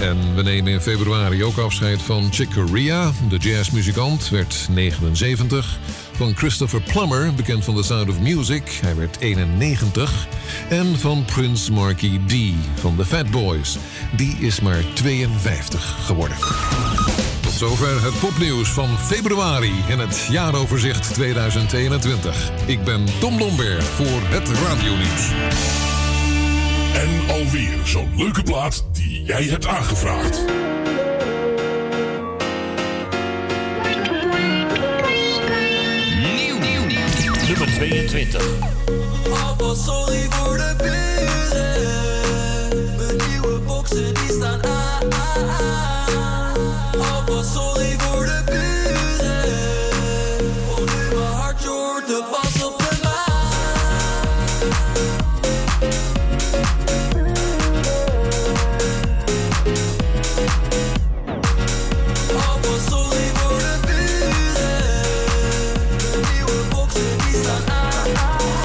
[0.00, 3.12] En we nemen in februari ook afscheid van Chick Corea.
[3.28, 5.78] De jazzmuzikant werd 79.
[6.12, 10.26] Van Christopher Plummer, bekend van The Sound of Music, hij werd 91.
[10.68, 12.34] En van Prince Marky D
[12.80, 13.76] van The Fat Boys,
[14.16, 16.36] die is maar 52 geworden.
[17.60, 22.50] Tot zover het popnieuws van februari en het jaaroverzicht 2021.
[22.66, 25.30] Ik ben Tom Lomberg voor het radionieuws.
[26.94, 30.44] En alweer zo'n leuke plaat die jij hebt aangevraagd.
[37.48, 38.46] Nummer 22.
[39.46, 41.76] Alvast sorry voor de buren.
[42.96, 44.90] Mijn nieuwe boxen die staan aan.
[46.98, 49.44] Alvast sorry voor de buren.
[50.68, 53.18] Voel nu mijn hart, je de bas op de maan.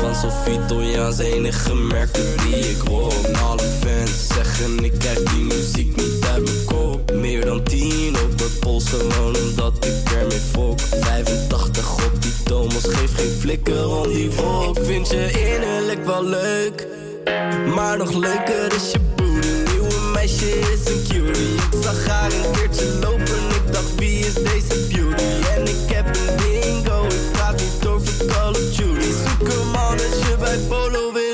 [0.03, 3.13] Voor Italiaans enige merken die ik hoor.
[3.49, 3.74] Alle
[4.33, 7.11] zeggen ik krijg die muziek niet uit mijn kop.
[7.13, 10.79] Meer dan 10 op het pols gewoon omdat ik ermee fok.
[10.79, 14.77] 85 op die Thomas geef geen flikker om die volk.
[14.81, 16.87] Vind je innerlijk wel leuk,
[17.75, 19.71] maar nog leuker is je booty.
[19.71, 21.53] Nieuwe meisje is een cutie.
[21.53, 25.23] Ik zag haar een keertje lopen, ik dacht wie is deze beauty?
[25.55, 29.11] En ik heb een dingo, ik praat niet over Call of Duty.
[29.11, 31.24] Zoek een mannetje bij Polo, wil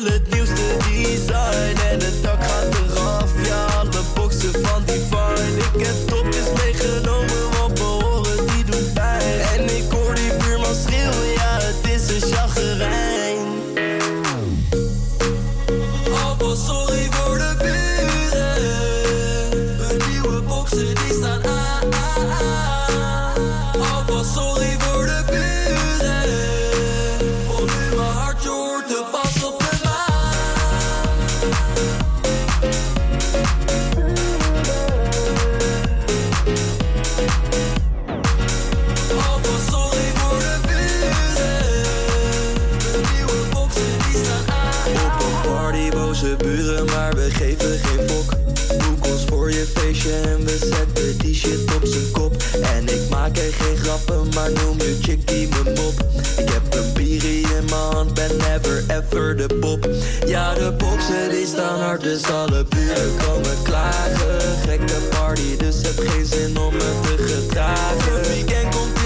[50.11, 52.35] en we zetten die shit op zijn kop.
[52.75, 55.93] En ik maak er geen grappen, maar noem je chickie mijn mop.
[56.37, 59.89] Ik heb een bierie in mijn hand, ben never ever de pop.
[60.25, 64.41] Ja, de boxen die staan hard, dus alle buren komen klagen.
[64.65, 68.21] Gekke party, dus heb geen zin om me te gedragen.
[68.27, 69.00] Weekend komt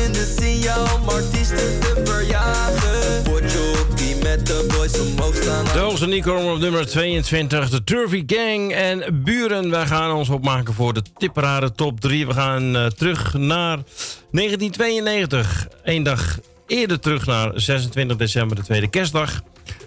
[5.75, 9.69] De Onze Nico op nummer 22, de Turvy Gang en Buren.
[9.69, 12.27] Wij gaan ons opmaken voor de tipparade top 3.
[12.27, 13.79] We gaan eh, terug naar
[14.31, 15.67] 1992.
[15.83, 19.41] Eén dag eerder terug naar 26 december, de tweede kerstdag.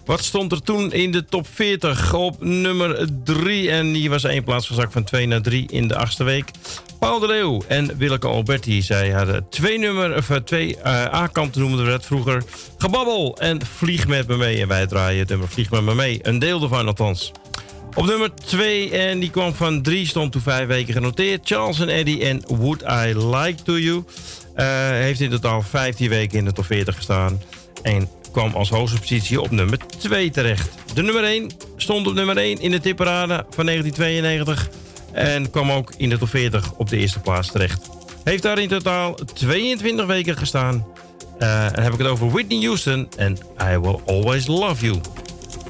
[0.04, 3.70] Wat stond er toen in de top 40 op nummer 3?
[3.70, 6.50] En die was één plaats gezakt van 2 naar 3 in de achtste week.
[6.98, 8.82] Paul de Leeuw en Willeke Alberti.
[8.82, 12.42] Zij hadden twee, nummer, of, eh, twee eh, A-kanten noemden we het vroeger.
[12.78, 14.60] Gebabbel en Vlieg met me mee.
[14.60, 16.18] En wij draaien het nummer Vlieg met me mee.
[16.22, 17.32] Een deel ervan althans.
[17.94, 21.46] Op nummer 2, en die kwam van 3, stond toen vijf weken genoteerd.
[21.46, 24.04] Charles en Eddie en Would I Like To You.
[24.54, 27.40] Eh, heeft in totaal 15 weken in de top 40 gestaan.
[27.82, 30.70] En kwam als hoogste positie op nummer 2 terecht.
[30.94, 34.68] De nummer 1 stond op nummer 1 in de tipparade van 1992.
[35.12, 37.88] En kwam ook in de top 40 op de eerste plaats terecht.
[38.24, 40.86] Heeft daar in totaal 22 weken gestaan.
[41.38, 43.38] Eh, en dan heb ik het over Whitney Houston en
[43.72, 45.00] I Will Always Love You.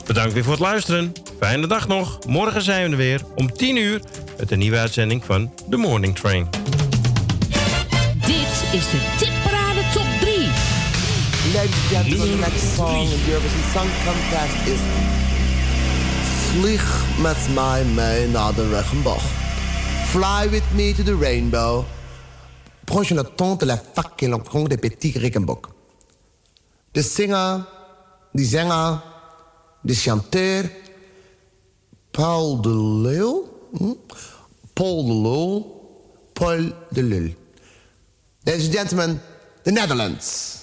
[0.06, 1.12] Bedankt weer voor het luisteren.
[1.40, 2.18] Fijne dag nog.
[2.26, 4.00] Morgen zijn we er weer om 10 uur
[4.38, 6.48] met een nieuwe uitzending van The Morning Train.
[8.26, 10.34] Dit is de tipparade top 3.
[11.54, 14.80] Ladies and gentlemen, the next song in the Eurovision Song Contest is
[16.48, 19.22] Vlieg met mij mee naar de regenboog.
[20.06, 21.84] Fly with me to the rainbow.
[22.84, 23.82] Prends le temps de la
[24.16, 25.14] l'encon des petits.
[26.92, 27.66] De zinger,
[28.32, 29.02] die zanger,
[29.82, 30.70] de chanteur,
[32.10, 33.48] Paul de Leeuw.
[33.76, 33.92] hm?
[34.72, 35.66] Paul de Leeuw.
[36.32, 37.34] Paul de Lul.
[38.44, 39.20] Ladies and gentlemen,
[39.62, 40.62] the Netherlands.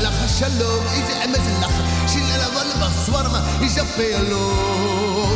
[0.00, 1.72] לך שלום, איזה אמת לך,
[2.08, 2.62] שילה לבוא
[3.06, 4.26] zwarmen is er veel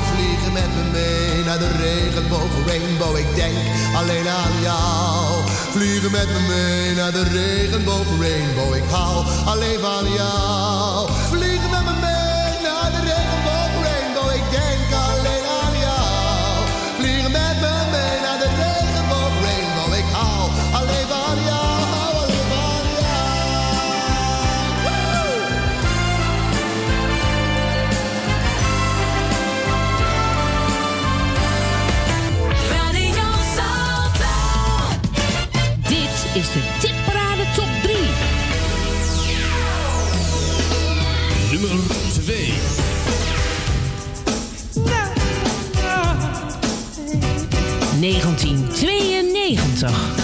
[0.08, 3.56] Vliegen met me mee naar de regenboog Rainbow, ik denk
[3.94, 5.44] alleen aan jou.
[5.70, 11.08] Vliegen met me mee naar de regenboog Rainbow, ik hou alleen van jou.
[49.90, 50.19] heures.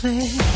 [0.00, 0.47] Please.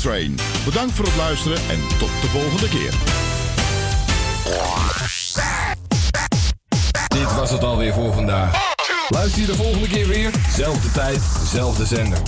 [0.00, 0.38] Train.
[0.64, 2.94] Bedankt voor het luisteren en tot de volgende keer.
[7.08, 8.74] Dit was het alweer voor vandaag.
[9.08, 10.30] Luister je de volgende keer weer.
[10.56, 11.20] Zelfde tijd,
[11.52, 12.18] zelfde zender.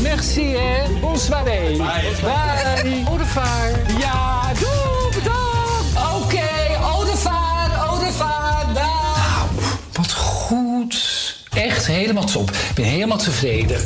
[0.00, 1.00] Merci, hè.
[1.00, 1.44] Bonsoir.
[1.44, 1.76] Bye.
[1.76, 3.04] Bye.
[3.08, 3.70] Au revoir.
[3.98, 6.22] Ja, doe, bedankt.
[6.22, 6.48] Oké,
[6.82, 8.74] au revoir, au revoir.
[8.74, 9.46] Dag.
[9.92, 11.36] Wat goed.
[11.54, 12.50] Echt helemaal top.
[12.50, 13.80] Ik ben helemaal tevreden.